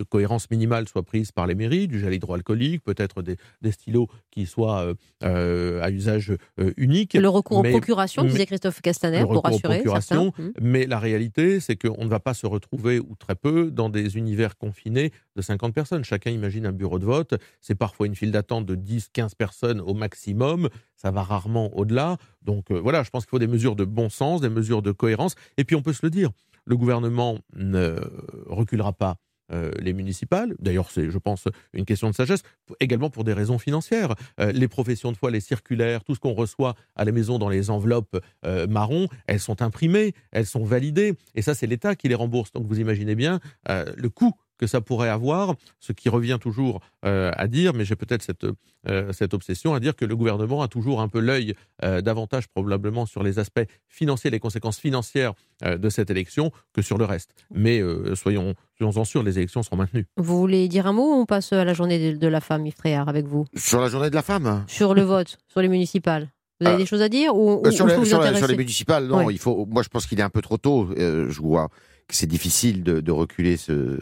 de 0.00 0.04
cohérence 0.04 0.50
minimale 0.50 0.88
soit 0.88 1.02
prise 1.02 1.30
par 1.30 1.46
les 1.46 1.54
mairies, 1.54 1.86
du 1.86 2.00
gel 2.00 2.14
hydroalcoolique, 2.14 2.82
peut-être 2.82 3.22
des, 3.22 3.36
stylos 3.70 4.08
qui 4.30 4.46
soient 4.46 4.80
euh, 4.80 4.94
euh, 5.22 5.82
à 5.82 5.90
usage 5.90 6.32
euh, 6.58 6.72
unique. 6.78 7.12
Le 7.12 7.28
recours 7.28 7.58
aux 7.58 7.62
procurations, 7.62 8.24
disait 8.24 8.46
Christophe 8.46 8.80
Castaner, 8.80 9.24
pour 9.24 9.44
rassurer 9.44 9.82
certains. 9.84 10.24
Mmh. 10.24 10.52
Mais 10.62 10.86
la 10.86 10.98
réalité, 10.98 11.60
c'est 11.60 11.76
qu'on 11.76 12.04
ne 12.04 12.08
va 12.08 12.18
pas 12.18 12.32
se 12.32 12.46
retrouver, 12.46 12.98
ou 12.98 13.14
très 13.18 13.34
peu, 13.34 13.70
dans 13.70 13.90
des 13.90 14.16
univers 14.16 14.56
confinés 14.56 15.12
de 15.36 15.42
50 15.42 15.74
personnes. 15.74 16.02
Chacun 16.02 16.30
imagine 16.30 16.64
un 16.64 16.72
bureau 16.72 16.98
de 16.98 17.04
vote, 17.04 17.34
c'est 17.60 17.74
parfois 17.74 18.06
une 18.06 18.14
file 18.14 18.32
d'attente 18.32 18.64
de 18.64 18.76
10-15 18.76 19.34
personnes 19.36 19.80
au 19.82 19.92
maximum, 19.92 20.70
ça 20.96 21.10
va 21.10 21.22
rarement 21.22 21.76
au-delà. 21.76 22.16
Donc 22.42 22.72
voilà, 22.72 23.02
je 23.02 23.10
pense 23.10 23.24
qu'il 23.24 23.30
faut 23.30 23.38
des 23.38 23.46
mesures 23.46 23.76
de 23.76 23.84
bon 23.84 24.08
sens, 24.08 24.40
des 24.40 24.48
mesures 24.48 24.80
de 24.80 24.92
cohérence. 24.92 25.34
Et 25.58 25.64
puis 25.64 25.76
on 25.76 25.82
peut 25.82 25.92
se 25.92 26.04
le 26.04 26.10
dire, 26.10 26.30
le 26.64 26.76
gouvernement 26.76 27.38
ne 27.54 28.00
reculera 28.46 28.94
pas 28.94 29.16
euh, 29.52 29.70
les 29.80 29.92
municipales. 29.92 30.54
D'ailleurs, 30.58 30.90
c'est, 30.90 31.10
je 31.10 31.18
pense, 31.18 31.44
une 31.72 31.84
question 31.84 32.10
de 32.10 32.14
sagesse, 32.14 32.42
également 32.80 33.10
pour 33.10 33.24
des 33.24 33.32
raisons 33.32 33.58
financières. 33.58 34.14
Euh, 34.40 34.52
les 34.52 34.68
professions 34.68 35.12
de 35.12 35.16
foi, 35.16 35.30
les 35.30 35.40
circulaires, 35.40 36.04
tout 36.04 36.14
ce 36.14 36.20
qu'on 36.20 36.34
reçoit 36.34 36.74
à 36.96 37.04
la 37.04 37.12
maison 37.12 37.38
dans 37.38 37.48
les 37.48 37.70
enveloppes 37.70 38.16
euh, 38.44 38.66
marron, 38.66 39.08
elles 39.26 39.40
sont 39.40 39.62
imprimées, 39.62 40.12
elles 40.32 40.46
sont 40.46 40.64
validées, 40.64 41.14
et 41.34 41.42
ça, 41.42 41.54
c'est 41.54 41.66
l'État 41.66 41.94
qui 41.94 42.08
les 42.08 42.14
rembourse. 42.14 42.52
Donc, 42.52 42.66
vous 42.66 42.80
imaginez 42.80 43.14
bien 43.14 43.40
le 43.68 44.08
coût 44.08 44.34
que 44.60 44.66
ça 44.66 44.82
pourrait 44.82 45.08
avoir, 45.08 45.54
ce 45.80 45.92
qui 45.92 46.10
revient 46.10 46.36
toujours 46.38 46.80
euh, 47.06 47.32
à 47.34 47.48
dire, 47.48 47.72
mais 47.72 47.86
j'ai 47.86 47.96
peut-être 47.96 48.22
cette, 48.22 48.44
euh, 48.88 49.10
cette 49.10 49.32
obsession 49.32 49.72
à 49.72 49.80
dire 49.80 49.96
que 49.96 50.04
le 50.04 50.14
gouvernement 50.14 50.60
a 50.60 50.68
toujours 50.68 51.00
un 51.00 51.08
peu 51.08 51.18
l'œil 51.18 51.54
euh, 51.82 52.02
davantage 52.02 52.46
probablement 52.46 53.06
sur 53.06 53.22
les 53.22 53.38
aspects 53.38 53.64
financiers, 53.88 54.30
les 54.30 54.38
conséquences 54.38 54.78
financières 54.78 55.32
de 55.64 55.88
cette 55.88 56.10
élection 56.10 56.52
que 56.74 56.82
sur 56.82 56.98
le 56.98 57.04
reste. 57.06 57.34
Mais 57.50 57.82
soyons, 58.14 58.54
soyons 58.76 58.96
en 58.96 59.04
sûrs, 59.04 59.22
les 59.22 59.38
élections 59.38 59.62
seront 59.62 59.76
maintenues. 59.76 60.06
Vous 60.16 60.38
voulez 60.38 60.68
dire 60.68 60.86
un 60.86 60.92
mot 60.92 61.14
ou 61.14 61.20
on 61.20 61.26
passe 61.26 61.52
à 61.52 61.64
la 61.64 61.74
journée 61.74 62.14
de, 62.14 62.28
la 62.28 62.40
femme, 62.40 62.66
Yves 62.66 62.74
Tréhard, 62.74 63.08
avec 63.08 63.26
vous? 63.26 63.46
Sur 63.56 63.80
la 63.80 63.88
journée 63.88 64.10
de 64.10 64.14
la 64.14 64.22
femme? 64.22 64.64
Sur 64.68 64.94
le 64.94 65.02
vote, 65.02 65.38
sur 65.48 65.60
les 65.60 65.68
municipales 65.68 66.28
vous 66.62 66.66
avez 66.66 66.76
des 66.76 66.84
choses 66.84 67.00
à 67.00 67.08
dire 67.08 67.34
ou, 67.34 67.62
sur, 67.70 67.86
les, 67.86 68.04
sur, 68.04 68.46
les, 68.46 68.54
municipales, 68.54 69.06
non. 69.06 69.30
Il 69.30 69.38
faut. 69.38 69.64
Moi, 69.64 69.82
je 69.82 69.88
pense 69.88 70.04
qu'il 70.04 70.20
est 70.20 70.22
un 70.22 70.28
peu 70.28 70.42
trop 70.42 70.58
tôt. 70.58 70.90
je 70.94 71.40
vois 71.40 71.70
c'est 72.14 72.26
difficile 72.26 72.82
de, 72.82 73.12
reculer 73.12 73.56
ce, 73.56 73.98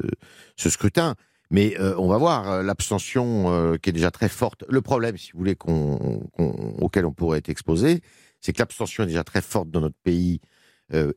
scrutin. 0.56 1.14
Mais 1.50 1.78
euh, 1.80 1.94
on 1.96 2.08
va 2.08 2.18
voir 2.18 2.50
euh, 2.50 2.62
l'abstention 2.62 3.50
euh, 3.50 3.76
qui 3.78 3.88
est 3.88 3.92
déjà 3.92 4.10
très 4.10 4.28
forte. 4.28 4.64
Le 4.68 4.82
problème, 4.82 5.16
si 5.16 5.32
vous 5.32 5.38
voulez, 5.38 5.56
auquel 6.80 7.06
on 7.06 7.12
pourrait 7.12 7.38
être 7.38 7.48
exposé, 7.48 8.02
c'est 8.40 8.52
que 8.52 8.58
l'abstention 8.58 9.04
est 9.04 9.06
déjà 9.06 9.24
très 9.24 9.40
forte 9.40 9.70
dans 9.70 9.80
notre 9.80 9.96
pays, 10.02 10.40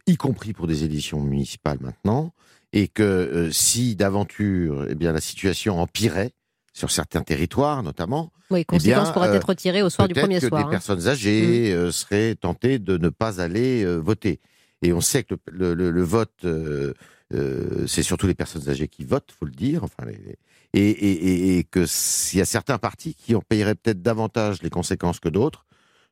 y 0.08 0.18
compris 0.18 0.54
pour 0.54 0.68
des 0.68 0.84
élections 0.84 1.22
municipales 1.22 1.78
maintenant, 1.82 2.34
et 2.74 2.88
que 2.88 3.50
si 3.52 3.96
d'aventure, 3.96 4.86
eh 4.90 4.96
bien, 4.96 5.14
la 5.14 5.22
situation 5.22 5.80
empirait 5.80 6.32
sur 6.74 6.92
certains 6.92 7.22
territoires, 7.22 7.84
notamment. 7.84 8.32
Oui, 8.50 8.62
eh 8.62 8.66
conséquence 8.66 9.12
pourrait 9.12 9.36
être 9.36 9.48
retirée 9.48 9.82
au 9.82 9.90
soir 9.90 10.08
du 10.08 10.14
premier 10.14 10.40
que 10.40 10.48
soir. 10.48 10.62
Des 10.62 10.68
hein. 10.68 10.72
personnes 10.72 11.08
âgées 11.08 11.76
mmh. 11.76 11.92
seraient 11.92 12.36
tentées 12.36 12.80
de 12.80 12.98
ne 12.98 13.10
pas 13.10 13.40
aller 13.40 13.86
voter. 13.98 14.40
Et 14.82 14.94
on 14.94 15.02
sait 15.02 15.24
que 15.24 15.36
le, 15.52 16.02
vote, 16.02 16.34
euh, 16.44 16.94
euh, 17.34 17.86
c'est 17.88 18.04
surtout 18.04 18.28
les 18.28 18.34
personnes 18.34 18.68
âgées 18.70 18.88
qui 18.88 19.06
votent, 19.06 19.32
faut 19.38 19.46
le 19.46 19.52
dire. 19.52 19.84
Enfin, 19.84 20.06
et, 20.74 20.80
et, 20.80 21.58
et, 21.58 21.64
que 21.64 21.86
s'il 21.86 22.40
y 22.40 22.42
a 22.42 22.46
certains 22.46 22.78
partis 22.78 23.14
qui 23.14 23.36
en 23.36 23.42
payeraient 23.42 23.76
peut-être 23.76 24.02
davantage 24.02 24.64
les 24.64 24.70
conséquences 24.70 25.20
que 25.20 25.30
d'autres, 25.30 25.66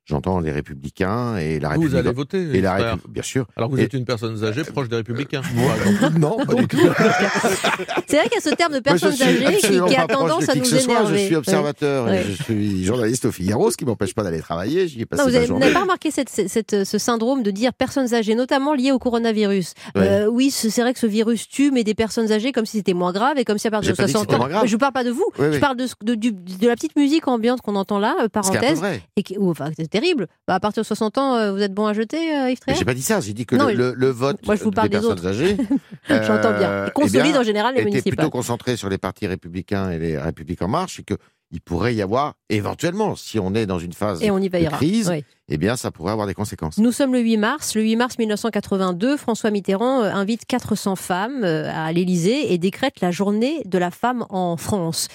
J'entends 0.09 0.39
les 0.39 0.51
Républicains 0.51 1.37
et 1.37 1.59
la 1.59 1.69
République. 1.69 1.91
Vous 1.91 1.97
allez 1.97 2.11
voter 2.11 2.41
et 2.57 2.61
la 2.61 2.97
Bien 3.07 3.21
sûr. 3.21 3.45
Alors 3.55 3.69
vous 3.69 3.79
êtes 3.79 3.93
une 3.93 4.05
personne 4.05 4.43
âgée 4.43 4.63
proche 4.63 4.89
des 4.89 4.95
Républicains. 4.95 5.41
non, 6.19 6.43
pas 6.43 6.55
du 6.55 6.67
tout. 6.67 6.77
C'est 8.07 8.17
vrai 8.17 8.27
qu'il 8.27 8.33
y 8.33 8.37
a 8.37 8.41
ce 8.41 8.55
terme 8.55 8.73
de 8.73 8.79
personne 8.79 9.13
âgée 9.13 9.57
qui, 9.57 9.95
a 9.95 10.07
tendance 10.07 10.49
à 10.49 10.55
nous 10.55 10.75
énerver. 10.75 11.19
Je 11.19 11.25
suis 11.25 11.35
observateur, 11.35 12.11
et 12.11 12.23
je 12.23 12.43
suis 12.43 12.83
journaliste 12.83 13.25
au 13.25 13.31
Figaro, 13.31 13.69
ce 13.69 13.77
qui 13.77 13.85
m'empêche 13.85 14.15
pas 14.15 14.23
d'aller 14.23 14.39
travailler. 14.39 14.87
J'y 14.87 15.01
ai 15.01 15.05
passé 15.05 15.21
non, 15.23 15.29
vous 15.29 15.59
n'avez 15.59 15.73
pas 15.73 15.81
remarqué 15.81 16.09
cette, 16.09 16.29
cette, 16.29 16.83
ce 16.83 16.97
syndrome 16.97 17.43
de 17.43 17.51
dire 17.51 17.71
personnes 17.73 18.11
âgées, 18.15 18.33
notamment 18.33 18.73
lié 18.73 18.91
au 18.91 18.97
coronavirus. 18.97 19.73
Euh, 19.95 20.25
oui, 20.25 20.49
c'est 20.49 20.81
vrai 20.81 20.93
que 20.93 20.99
ce 20.99 21.07
virus 21.07 21.47
tue, 21.47 21.69
mais 21.69 21.83
des 21.83 21.93
personnes 21.93 22.31
âgées 22.31 22.51
comme 22.51 22.65
si 22.65 22.77
c'était 22.77 22.93
moins 22.93 23.11
grave 23.11 23.37
et 23.37 23.45
comme 23.45 23.59
si 23.59 23.67
à 23.67 23.71
partir 23.71 23.91
de 23.91 23.95
60 23.95 24.33
ans. 24.33 24.47
Je 24.65 24.73
ne 24.73 24.79
parle 24.79 24.93
pas 24.93 25.03
de 25.03 25.11
vous. 25.11 25.25
Je 25.37 25.59
parle 25.59 25.77
de, 25.77 25.87
de, 26.01 26.15
de, 26.15 26.67
la 26.67 26.75
petite 26.75 26.95
musique 26.95 27.27
ambiante 27.27 27.61
qu'on 27.61 27.75
entend 27.75 27.99
là, 27.99 28.15
euh, 28.23 28.27
parenthèse. 28.27 28.81
Et 29.15 29.23
qui, 29.23 29.37
enfin, 29.37 29.69
c'est 29.77 29.98
terrible. 29.99 30.27
Bah, 30.47 30.55
à 30.55 30.59
partir 30.59 30.81
de 30.81 30.87
60 30.87 31.17
ans, 31.17 31.35
euh, 31.35 31.51
vous 31.51 31.61
êtes 31.61 31.73
bon 31.73 31.85
à 31.85 31.93
jeter, 31.93 32.35
euh, 32.35 32.49
Yves 32.49 32.59
J'ai 32.67 32.85
pas 32.85 32.93
dit 32.93 33.01
ça, 33.01 33.21
j'ai 33.21 33.33
dit 33.33 33.45
que 33.45 33.55
le, 33.55 34.09
vote 34.09 34.45
moi, 34.45 34.55
je 34.55 34.63
vous 34.63 34.71
parle 34.71 34.89
des, 34.89 34.99
personnes 34.99 35.25
âgées. 35.25 35.57
J'entends 36.09 36.57
bien. 36.57 36.69
Euh, 36.69 36.89
consolide 36.89 37.37
en 37.37 37.43
général 37.43 37.75
les 37.75 37.83
municipales. 37.83 38.15
plutôt 38.15 38.29
concentré 38.29 38.75
sur 38.77 38.89
les 38.89 38.97
partis 38.97 39.27
républicains 39.27 39.91
et 39.91 39.99
les 39.99 40.17
Républiques 40.17 40.61
en 40.61 40.67
marche, 40.67 40.99
et 40.99 41.03
qu'il 41.03 41.61
pourrait 41.61 41.95
y 41.95 42.01
avoir 42.01 42.35
éventuellement, 42.49 43.15
si 43.15 43.39
on 43.39 43.53
est 43.53 43.65
dans 43.65 43.79
une 43.79 43.93
phase 43.93 44.19
de 44.19 44.69
crise, 44.69 45.11
eh 45.49 45.57
bien, 45.57 45.75
ça 45.75 45.89
pourrait 45.91 46.11
avoir 46.11 46.27
des 46.27 46.35
conséquences. 46.35 46.77
Nous 46.77 46.91
sommes 46.91 47.13
le 47.13 47.19
8 47.19 47.37
mars. 47.37 47.75
Le 47.75 47.81
8 47.81 47.95
mars 47.95 48.17
1982, 48.19 49.17
François 49.17 49.49
Mitterrand 49.49 50.01
euh, 50.01 50.11
invite 50.11 50.45
400 50.45 50.95
femmes 50.95 51.43
euh, 51.43 51.69
à 51.73 51.91
l'Élysée 51.91 52.53
et 52.53 52.57
décrète 52.59 53.01
la 53.01 53.09
journée 53.09 53.61
de 53.65 53.77
la 53.79 53.89
femme 53.89 54.25
en 54.29 54.57
France. 54.57 55.07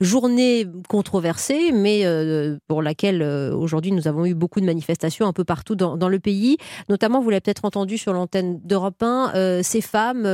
Journée 0.00 0.66
controversée, 0.88 1.70
mais 1.72 2.06
euh, 2.06 2.56
pour 2.66 2.82
laquelle 2.82 3.22
aujourd'hui 3.22 3.92
nous 3.92 4.08
avons 4.08 4.26
eu 4.26 4.34
beaucoup 4.34 4.60
de 4.60 4.66
manifestations 4.66 5.26
un 5.26 5.32
peu 5.32 5.44
partout 5.44 5.76
dans, 5.76 6.08
le 6.08 6.18
pays. 6.18 6.56
Notamment, 6.88 7.20
vous 7.20 7.30
l'avez 7.30 7.40
peut-être 7.40 7.64
entendu 7.64 7.98
sur 7.98 8.12
l'antenne 8.12 8.58
d'Europe 8.64 9.00
1, 9.00 9.62
ces 9.62 9.80
femmes 9.80 10.28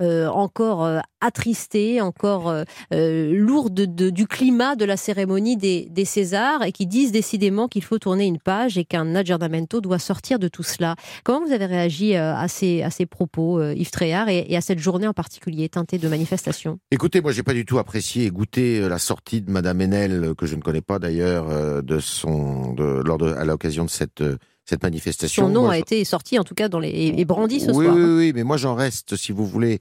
encore 0.00 0.88
attristées, 1.20 2.00
encore 2.00 2.54
lourdes 2.92 3.80
du 3.80 4.26
climat 4.28 4.76
de 4.76 4.84
la 4.84 4.96
cérémonie 4.96 5.56
des, 5.56 5.88
des 5.90 6.04
Césars 6.04 6.62
et 6.62 6.70
qui 6.70 6.86
disent 6.86 7.10
décidément 7.10 7.66
qu'il 7.66 7.82
faut 7.82 7.98
tourner 7.98 8.26
une 8.26 8.38
page 8.38 8.78
et 8.78 8.84
qu'un 8.84 8.97
un 8.98 9.14
aggiornamento 9.14 9.80
doit 9.80 9.98
sortir 9.98 10.38
de 10.38 10.48
tout 10.48 10.62
cela. 10.62 10.96
Comment 11.24 11.44
vous 11.44 11.52
avez 11.52 11.66
réagi 11.66 12.16
euh, 12.16 12.34
à 12.34 12.48
ces, 12.48 12.82
à 12.82 12.90
ces 12.90 13.06
propos, 13.06 13.60
euh, 13.60 13.74
Yves 13.74 13.90
Tréhard, 13.90 14.28
et, 14.28 14.54
à 14.56 14.60
cette 14.60 14.78
journée 14.78 15.06
en 15.06 15.12
particulier 15.12 15.68
teintée 15.68 15.98
de 15.98 16.08
manifestations? 16.08 16.78
Écoutez, 16.90 17.20
moi, 17.20 17.32
j'ai 17.32 17.42
pas 17.42 17.54
du 17.54 17.64
tout 17.64 17.78
apprécié 17.78 18.26
et 18.26 18.30
goûté 18.30 18.80
euh, 18.80 18.88
la 18.88 18.98
sortie 18.98 19.40
de 19.40 19.50
Madame 19.50 19.80
Enel, 19.80 20.34
que 20.36 20.46
je 20.46 20.56
ne 20.56 20.60
connais 20.60 20.80
pas 20.80 20.98
d'ailleurs, 20.98 21.82
de 21.82 21.98
son, 21.98 22.74
de, 22.74 23.02
lors 23.04 23.18
de, 23.18 23.32
à 23.32 23.44
l'occasion 23.44 23.84
de 23.84 23.90
cette 23.90 24.22
cette 24.64 24.82
manifestation. 24.82 25.46
Son 25.46 25.48
nom 25.48 25.70
a 25.70 25.78
été 25.78 26.04
sorti, 26.04 26.38
en 26.38 26.44
tout 26.44 26.54
cas, 26.54 26.68
dans 26.68 26.78
les, 26.78 26.90
et 26.90 27.24
brandi 27.24 27.58
ce 27.58 27.72
soir. 27.72 27.94
Oui, 27.94 28.02
hein. 28.02 28.16
oui, 28.18 28.32
mais 28.34 28.44
moi 28.44 28.58
j'en 28.58 28.74
reste, 28.74 29.16
si 29.16 29.32
vous 29.32 29.46
voulez, 29.46 29.80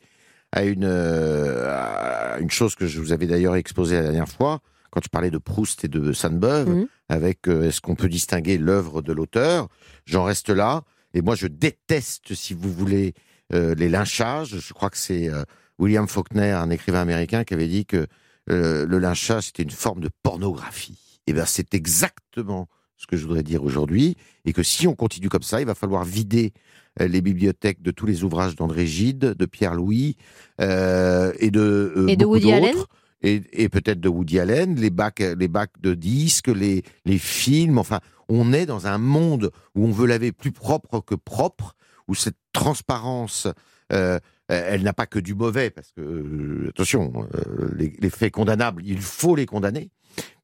à 0.53 0.63
une, 0.63 0.85
à 0.85 2.37
une 2.39 2.49
chose 2.49 2.75
que 2.75 2.87
je 2.87 3.01
vous 3.01 3.11
avais 3.11 3.27
d'ailleurs 3.27 3.57
exposée 3.57 3.95
la 3.95 4.03
dernière 4.03 4.29
fois, 4.29 4.61
quand 4.97 5.03
je 5.03 5.09
parlais 5.09 5.29
de 5.29 5.37
Proust 5.37 5.85
et 5.85 5.87
de 5.87 6.11
Sainte-Beuve, 6.11 6.69
mmh. 6.69 6.87
avec 7.09 7.47
euh, 7.47 7.67
est-ce 7.67 7.81
qu'on 7.81 7.93
peut 7.93 8.09
distinguer 8.09 8.57
l'œuvre 8.57 9.03
de 9.03 9.13
l'auteur? 9.13 9.67
J'en 10.07 10.23
reste 10.23 10.49
là. 10.49 10.81
Et 11.13 11.21
moi, 11.21 11.35
je 11.35 11.45
déteste, 11.45 12.33
si 12.33 12.55
vous 12.55 12.73
voulez, 12.73 13.13
euh, 13.53 13.75
les 13.75 13.89
lynchages. 13.89 14.57
Je 14.57 14.73
crois 14.73 14.89
que 14.89 14.97
c'est 14.97 15.29
euh, 15.29 15.43
William 15.77 16.07
Faulkner, 16.07 16.49
un 16.49 16.71
écrivain 16.71 17.01
américain, 17.01 17.43
qui 17.43 17.53
avait 17.53 17.67
dit 17.67 17.85
que 17.85 18.07
le 18.47 18.97
lynchage, 18.97 19.43
c'était 19.43 19.61
une 19.61 19.69
forme 19.69 19.99
de 19.99 20.09
pornographie. 20.23 21.19
Et 21.27 21.33
bien, 21.33 21.45
c'est 21.45 21.75
exactement 21.75 22.67
ce 22.95 23.05
que 23.05 23.17
je 23.17 23.27
voudrais 23.27 23.43
dire 23.43 23.63
aujourd'hui, 23.63 24.15
et 24.45 24.53
que 24.53 24.63
si 24.63 24.87
on 24.87 24.95
continue 24.95 25.29
comme 25.29 25.43
ça, 25.43 25.59
il 25.59 25.67
va 25.67 25.75
falloir 25.75 26.05
vider 26.05 26.53
les 26.97 27.21
bibliothèques 27.21 27.83
de 27.83 27.91
tous 27.91 28.05
les 28.05 28.23
ouvrages 28.23 28.55
d'André 28.55 28.87
Gide, 28.87 29.35
de 29.37 29.45
Pierre 29.45 29.75
Louis 29.75 30.15
et 30.59 31.51
de 31.51 32.05
et 32.07 32.15
de 32.15 32.25
Woody 32.25 32.53
Allen? 32.53 32.73
Et, 33.21 33.69
peut-être 33.69 33.99
de 33.99 34.09
Woody 34.09 34.39
Allen, 34.39 34.75
les 34.75 34.89
bacs, 34.89 35.19
les 35.19 35.47
bacs 35.47 35.79
de 35.81 35.93
disques, 35.93 36.49
les, 36.49 36.83
les 37.05 37.17
films. 37.17 37.77
Enfin, 37.77 37.99
on 38.29 38.53
est 38.53 38.65
dans 38.65 38.87
un 38.87 38.97
monde 38.97 39.51
où 39.75 39.85
on 39.85 39.91
veut 39.91 40.07
laver 40.07 40.31
plus 40.31 40.51
propre 40.51 40.99
que 40.99 41.15
propre, 41.15 41.75
où 42.07 42.15
cette 42.15 42.37
transparence, 42.53 43.47
euh, 43.91 44.19
elle 44.47 44.83
n'a 44.83 44.93
pas 44.93 45.05
que 45.05 45.19
du 45.19 45.33
mauvais, 45.33 45.69
parce 45.69 45.91
que, 45.91 46.01
euh, 46.01 46.69
attention, 46.69 47.27
euh, 47.35 47.71
les, 47.75 48.09
faits 48.09 48.33
condamnables, 48.33 48.83
il 48.85 49.01
faut 49.01 49.35
les 49.35 49.45
condamner. 49.45 49.89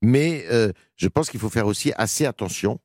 Mais 0.02 0.46
je 0.98 1.08
pense 1.08 1.32
qu'il 1.32 1.40
faut 1.40 1.50
faire 1.50 1.66
aussi 1.66 1.94
assez 1.96 2.28
attention 2.28 2.80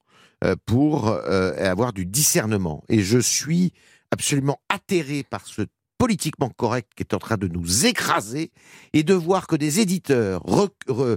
pour 0.65 1.11
avoir 1.11 1.93
du 1.93 2.07
discernement. 2.07 2.83
Et 2.89 3.01
je 3.01 3.19
suis 3.19 3.75
absolument 4.11 4.59
atterré 4.71 5.23
par 5.23 5.47
ce 5.47 5.63
politiquement 5.99 6.49
correct 6.49 6.89
qui 6.97 7.03
est 7.03 7.13
en 7.13 7.19
train 7.19 7.37
de 7.37 7.49
nous 7.49 7.85
écraser 7.85 8.53
et 8.93 9.03
de 9.03 9.15
voir 9.15 9.47
que 9.47 9.57
des 9.57 9.81
éditeurs 9.81 10.43
euh, 10.89 11.17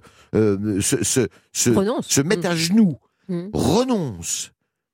se, 0.82 2.22
mettent 2.22 2.46
à 2.46 2.54
mmh. 2.54 2.58
genoux, 2.58 2.98
mmh. 3.30 3.50
renoncent, 3.54 4.52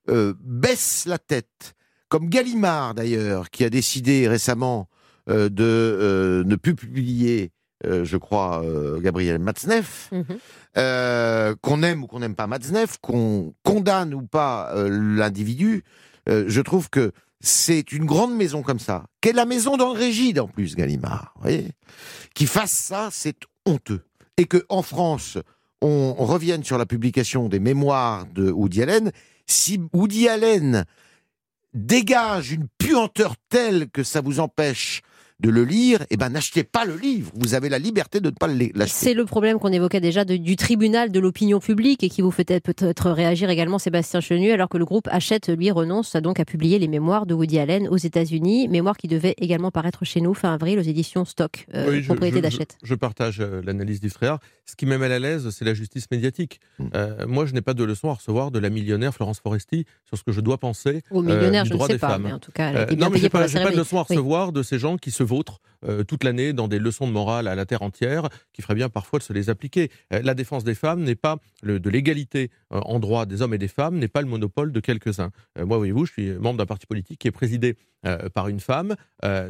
euh, 0.10 0.34
baissent 0.42 1.06
la 1.08 1.18
tête, 1.18 1.74
comme 2.10 2.30
Gallimard 2.30 2.94
d'ailleurs, 2.94 3.50
qui 3.50 3.64
a 3.64 3.70
décidé 3.70 4.28
récemment 4.28 4.90
euh, 5.30 5.50
de 5.50 6.44
ne 6.46 6.56
plus 6.56 6.76
publier, 6.76 7.52
je 7.84 8.18
crois, 8.18 8.64
Gabriel 9.00 9.40
Matzneff, 9.40 10.12
mmh. 10.12 11.56
qu'on 11.62 11.84
aime 11.84 12.04
ou 12.04 12.08
qu'on 12.08 12.20
n'aime 12.20 12.36
pas 12.36 12.48
Matzneff, 12.48 12.98
qu'on 13.00 13.54
condamne 13.64 14.14
ou 14.14 14.24
pas 14.24 14.74
l'individu, 14.90 15.84
je 16.28 16.62
trouve 16.62 16.90
que 16.90 17.12
c'est 17.40 17.92
une 17.92 18.06
grande 18.06 18.36
maison 18.36 18.64
comme 18.64 18.80
ça, 18.80 19.06
qu'est 19.22 19.34
la 19.34 19.46
maison 19.46 19.78
d'André 19.78 20.12
Gide 20.12 20.40
en 20.40 20.48
plus, 20.48 20.76
Gallimard, 20.76 21.34
voyez 21.40 21.72
qui 22.38 22.46
fasse 22.46 22.72
ça, 22.72 23.10
c'est 23.12 23.40
honteux. 23.66 24.06
Et 24.38 24.46
que 24.46 24.64
en 24.70 24.84
France, 24.84 25.40
on, 25.82 26.14
revienne 26.14 26.64
sur 26.64 26.78
la 26.78 26.86
publication 26.86 27.50
des 27.50 27.60
mémoires 27.60 28.28
de 28.28 28.52
Woody 28.52 28.84
Allen, 28.84 29.12
si 29.48 29.82
Woody 29.92 30.28
Allen 30.28 30.86
dégage 31.74 32.52
une 32.52 32.68
puanteur 32.78 33.36
telle 33.50 33.90
que 33.90 34.04
ça 34.04 34.22
vous 34.22 34.40
empêche 34.40 35.02
de 35.40 35.50
le 35.50 35.64
lire, 35.64 36.04
eh 36.10 36.18
ben 36.18 36.30
n'achetez 36.30 36.64
pas 36.64 36.86
le 36.86 36.96
livre. 36.96 37.32
Vous 37.36 37.54
avez 37.54 37.70
la 37.70 37.78
liberté 37.78 38.20
de 38.20 38.30
ne 38.30 38.36
pas 38.36 38.48
l'acheter. 38.48 38.88
C'est 38.88 39.14
le 39.14 39.26
problème 39.26 39.60
qu'on 39.60 39.72
évoquait 39.72 40.02
déjà 40.02 40.26
du 40.26 40.56
tribunal 40.56 41.12
de 41.12 41.20
l'opinion 41.20 41.60
publique 41.60 42.04
et 42.04 42.10
qui 42.10 42.22
vous 42.22 42.32
fait 42.32 42.60
peut-être 42.60 43.12
réagir 43.12 43.50
également 43.50 43.78
Sébastien 43.78 44.20
Chenu, 44.20 44.52
alors 44.52 44.70
que 44.70 44.78
le 44.78 44.86
groupe 44.86 45.08
Hachette, 45.12 45.50
lui, 45.50 45.70
renonce 45.70 46.16
donc 46.16 46.40
à 46.40 46.46
publier 46.46 46.80
les 46.80 46.88
mémoires 46.88 47.26
de 47.26 47.36
Woody 47.36 47.60
Allen 47.60 47.88
aux 47.88 47.98
États-Unis, 47.98 48.68
mémoires 48.68 48.98
qui 48.98 49.08
devaient 49.08 49.36
également 49.38 49.70
paraître 49.70 50.06
chez 50.06 50.22
nous 50.22 50.34
fin 50.34 50.54
avril 50.54 50.80
aux 50.80 50.84
éditions 50.84 51.26
Stock, 51.26 51.66
euh, 51.76 52.02
propriété 52.04 52.42
d'Hachette. 52.42 52.78
Je, 52.84 52.96
partage 52.96 53.40
euh, 53.40 53.62
l'analyse 53.64 54.00
d'Istréa. 54.00 54.40
Ce 54.66 54.76
qui 54.76 54.86
met 54.86 54.98
mal 54.98 55.12
à 55.12 55.20
l'aise, 55.20 55.50
c'est 55.52 55.66
la 55.66 55.74
justice 55.74 56.10
médiatique. 56.10 56.60
Hmm. 56.80 56.88
Euh, 56.96 57.28
moi, 57.28 57.46
je 57.46 57.54
n'ai 57.54 57.62
pas 57.62 57.74
de 57.76 57.84
leçon 57.84 58.10
à 58.10 58.16
recevoir 58.16 58.50
de 58.50 58.60
la 58.60 58.70
millionnaire 58.70 59.14
Florence 59.14 59.40
Foresti 59.40 59.86
sur 60.06 60.18
ce 60.18 60.24
que 60.24 60.32
je 60.32 60.42
dois 60.42 60.58
penser 60.58 61.04
Au 61.12 61.22
millionnaire, 61.22 61.66
je 61.66 61.74
ne 61.74 61.80
sais 61.86 61.98
pas, 62.00 62.18
Mais 62.18 62.34
en 62.34 62.40
tout 62.40 62.52
cas, 62.52 62.72
elle 62.72 62.98
non, 62.98 63.10
mais 63.12 63.20
j'ai 63.20 63.30
pas, 63.30 63.48
pas 63.48 63.72
de 63.72 63.78
leçon 63.78 64.00
à 64.00 64.04
recevoir 64.04 64.52
de 64.52 64.64
ces 64.64 64.80
gens 64.80 64.98
qui 64.98 65.12
se 65.12 65.24
vautrent 65.28 65.62
euh, 65.86 66.04
toute 66.04 66.24
l'année 66.24 66.54
dans 66.54 66.68
des 66.68 66.80
leçons 66.80 67.08
de 67.08 67.12
morale 67.12 67.48
à 67.48 67.56
la 67.56 67.66
terre 67.66 67.82
entière, 67.82 68.30
qui 68.54 68.62
ferait 68.62 68.76
bien 68.76 68.90
parfois 68.90 69.20
de 69.20 69.24
se 69.24 69.34
les 69.34 69.50
appliquer. 69.50 69.92
Euh, 70.14 70.22
la 70.24 70.34
défense 70.34 70.64
des 70.64 70.76
femmes 70.76 71.04
n'est 71.04 71.16
pas 71.16 71.38
de 71.64 71.90
l'égalité 71.90 72.50
euh, 72.74 72.80
en 72.80 73.00
droit 73.00 73.26
des 73.26 73.42
hommes 73.42 73.54
et 73.54 73.58
des 73.58 73.68
femmes, 73.68 73.98
n'est 73.98 74.08
pas 74.08 74.22
le 74.22 74.28
monopole 74.28 74.72
de 74.72 74.80
quelques-uns. 74.80 75.32
moi, 75.60 75.78
voyez-vous, 75.78 76.06
je 76.06 76.12
suis 76.12 76.32
membre 76.34 76.58
d'un 76.58 76.66
parti 76.66 76.88
politique 76.88 77.20
qui 77.20 77.28
est 77.28 77.32
présidé 77.32 77.76
par 78.34 78.48
une 78.48 78.60
femme. 78.60 78.96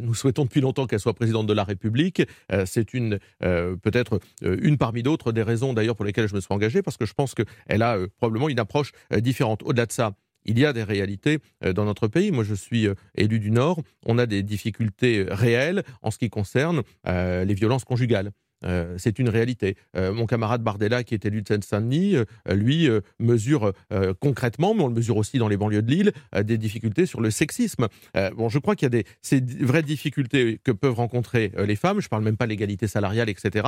nous 0.02 0.16
souhaitons 0.16 0.46
depuis 0.46 0.62
longtemps 0.62 0.88
qu'elle 0.88 1.02
soit 1.02 1.14
présidente 1.14 1.48
de 1.48 1.54
la 1.54 1.64
République. 1.64 2.24
c'est 2.66 2.94
une 2.94 3.20
peut-être 3.42 4.20
une 4.42 4.78
parmi 4.78 5.04
d'autres 5.04 5.32
des 5.32 5.44
raisons 5.44 5.74
d'ailleurs 5.74 5.96
pour 5.96 6.06
lesquelles 6.06 6.28
je 6.28 6.34
me 6.36 6.40
suis 6.40 6.54
engagé, 6.54 6.82
parce 6.82 6.98
que 6.98 7.06
je 7.06 7.14
pense 7.14 7.36
qu'elle 7.36 7.82
a 7.82 7.98
probablement 8.18 8.50
une 8.50 8.60
approche 8.60 8.94
différente. 9.20 9.62
Au-delà 9.64 9.86
de 9.86 9.92
ça, 9.92 10.14
il 10.46 10.58
y 10.60 10.66
a 10.66 10.74
des 10.74 10.84
réalités 10.84 11.40
euh, 11.64 11.74
dans 11.74 11.86
notre 11.86 12.08
pays. 12.08 12.32
Moi, 12.32 12.44
je 12.44 12.56
suis 12.56 12.88
euh, 12.88 12.96
élu 13.16 13.40
du 13.40 13.52
Nord. 13.52 13.82
On 14.06 14.18
a 14.18 14.26
des 14.26 14.44
difficultés 14.44 15.20
euh, 15.20 15.34
réelles 15.34 15.84
en 16.02 16.12
ce 16.12 16.18
qui 16.18 16.30
concerne 16.30 16.82
les 17.06 17.54
violences 17.54 17.86
conjugales. 17.86 18.32
Euh, 18.66 18.96
c'est 18.98 19.20
une 19.20 19.30
réalité. 19.30 19.78
Euh, 19.96 20.14
mon 20.14 20.26
camarade 20.26 20.64
Bardella, 20.64 21.04
qui 21.04 21.14
est 21.14 21.26
élu 21.26 21.42
de 21.42 21.48
Seine-Saint-Denis, 21.48 22.16
euh, 22.16 22.26
lui 22.54 22.90
mesure 23.20 23.74
concrètement, 24.20 24.74
mais 24.74 24.84
on 24.84 24.88
le 24.88 24.94
mesure 24.94 25.18
aussi 25.18 25.38
dans 25.38 25.48
les 25.48 25.58
banlieues 25.58 25.82
de 25.82 25.92
Lille, 25.92 26.12
des 26.44 26.58
difficultés 26.58 27.06
sur 27.06 27.22
le 27.22 27.32
sexisme. 27.32 27.88
bon, 28.36 28.50
je 28.50 28.60
crois 28.60 28.76
qu'il 28.76 28.86
y 28.86 28.88
a 28.88 28.90
des 28.90 29.06
ces 29.22 29.42
vraies 29.42 29.84
difficultés 29.84 30.60
que 30.64 30.72
peuvent 30.72 30.96
rencontrer 30.96 31.52
les 31.58 31.76
femmes. 31.76 32.00
Je 32.00 32.08
parle 32.08 32.24
même 32.24 32.38
pas 32.38 32.46
de 32.46 32.50
l'égalité 32.50 32.88
salariale, 32.88 33.30
etc. 33.30 33.68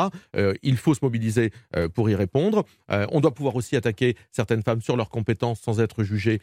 il 0.64 0.78
faut 0.78 0.94
se 0.94 1.00
mobiliser 1.02 1.52
pour 1.94 2.10
y 2.10 2.16
répondre. 2.16 2.66
on 2.90 3.20
doit 3.20 3.34
pouvoir 3.34 3.56
aussi 3.56 3.76
attaquer 3.76 4.16
certaines 4.32 4.64
femmes 4.64 4.82
sur 4.82 4.96
leurs 4.96 5.10
compétences 5.10 5.60
sans 5.62 5.80
être 5.80 6.04
jugées 6.04 6.40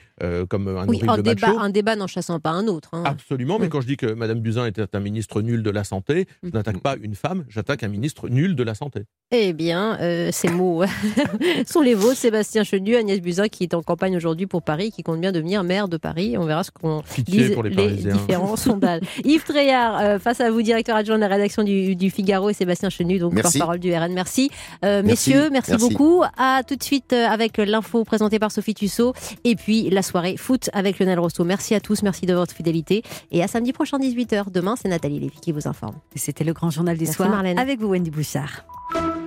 comme 0.49 0.69
un 0.69 0.87
oui, 0.87 1.01
un 1.07 1.19
débat, 1.19 1.55
un 1.59 1.71
débat 1.71 1.97
n'en 1.97 2.07
chassant 2.07 2.41
pas 2.41 2.51
un 2.51 2.67
autre. 2.67 2.91
Hein. 2.93 3.03
Absolument, 3.05 3.59
mais 3.59 3.67
mm. 3.67 3.71
quand 3.71 3.81
je 3.81 3.87
dis 3.87 3.97
que 3.97 4.13
Madame 4.13 4.41
Buzyn 4.41 4.67
était 4.67 4.95
un 4.95 5.01
ministre 5.01 5.43
nul 5.43 5.63
de 5.63 5.71
la 5.71 5.85
santé, 5.85 6.27
je 6.43 6.49
mm. 6.49 6.53
n'attaque 6.53 6.81
pas 6.81 6.97
une 7.01 7.15
femme, 7.15 7.45
j'attaque 7.49 7.83
un 7.83 7.89
ministre 7.89 8.29
nul 8.29 8.36
de 8.37 8.63
la 8.63 8.75
santé. 8.75 9.03
Eh 9.33 9.53
bien, 9.53 9.99
euh, 10.01 10.29
ces 10.31 10.49
mots 10.49 10.85
sont 11.67 11.81
les 11.81 11.95
vôtres, 11.95 12.17
Sébastien 12.17 12.63
Chenu, 12.63 12.95
Agnès 12.95 13.21
Buzyn, 13.21 13.49
qui 13.49 13.65
est 13.65 13.75
en 13.75 13.83
campagne 13.83 14.17
aujourd'hui 14.17 14.47
pour 14.47 14.63
Paris, 14.63 14.93
qui 14.93 15.03
compte 15.03 15.21
bien 15.21 15.33
devenir 15.33 15.65
maire 15.65 15.89
de 15.89 15.97
Paris. 15.97 16.37
On 16.39 16.45
verra 16.45 16.63
ce 16.63 16.71
qu'on 16.71 17.03
dit 17.19 17.39
les, 17.39 17.89
différents 17.89 18.55
sondages. 18.55 19.03
Yves 19.25 19.43
Treillard, 19.43 19.99
euh, 20.01 20.19
face 20.21 20.41
à 20.41 20.49
vous, 20.53 20.63
directeur 20.63 20.95
adjoint 20.95 21.17
de 21.17 21.23
la 21.23 21.29
rédaction 21.29 21.65
du, 21.65 22.11
Figaro, 22.11 22.51
et 22.51 22.53
Sébastien 22.53 22.89
Chenu, 22.89 23.19
donc 23.19 23.41
porte-parole 23.41 23.81
du 23.81 23.93
RN. 23.93 24.13
Merci. 24.13 24.49
Euh, 24.85 25.03
messieurs, 25.03 25.51
merci, 25.51 25.77
beaucoup. 25.77 26.23
À 26.39 26.63
tout 26.63 26.77
de 26.77 26.83
suite 26.83 27.13
avec 27.13 27.59
l'info 27.59 28.05
présentée 28.05 28.39
par 28.39 28.53
Sophie 28.53 28.75
Tussaud, 28.75 29.13
et 29.43 29.57
puis 29.57 29.91
la 29.91 30.03
soirée 30.03 30.37
foot 30.37 30.71
avec 30.73 31.01
Lionel 31.01 31.19
Rousseau. 31.19 31.43
Merci 31.43 31.75
à 31.75 31.81
tous, 31.81 32.05
merci 32.05 32.27
de 32.27 32.35
votre 32.35 32.55
fidélité, 32.55 33.03
et 33.33 33.43
à 33.43 33.49
samedi 33.49 33.73
prochain 33.73 33.99
18h. 33.99 34.53
Demain, 34.53 34.77
c'est 34.81 34.89
Nathalie 34.89 35.19
Lévy 35.19 35.41
qui 35.41 35.51
vous 35.51 35.67
informe. 35.67 35.97
C'était 36.15 36.45
le 36.45 36.53
grand 36.53 36.71
journal 36.71 36.97
du 36.97 37.07
soir 37.07 37.43
avec 37.57 37.81
vous, 37.81 37.89
Wendy 37.89 38.11
Bouchard. 38.27 39.26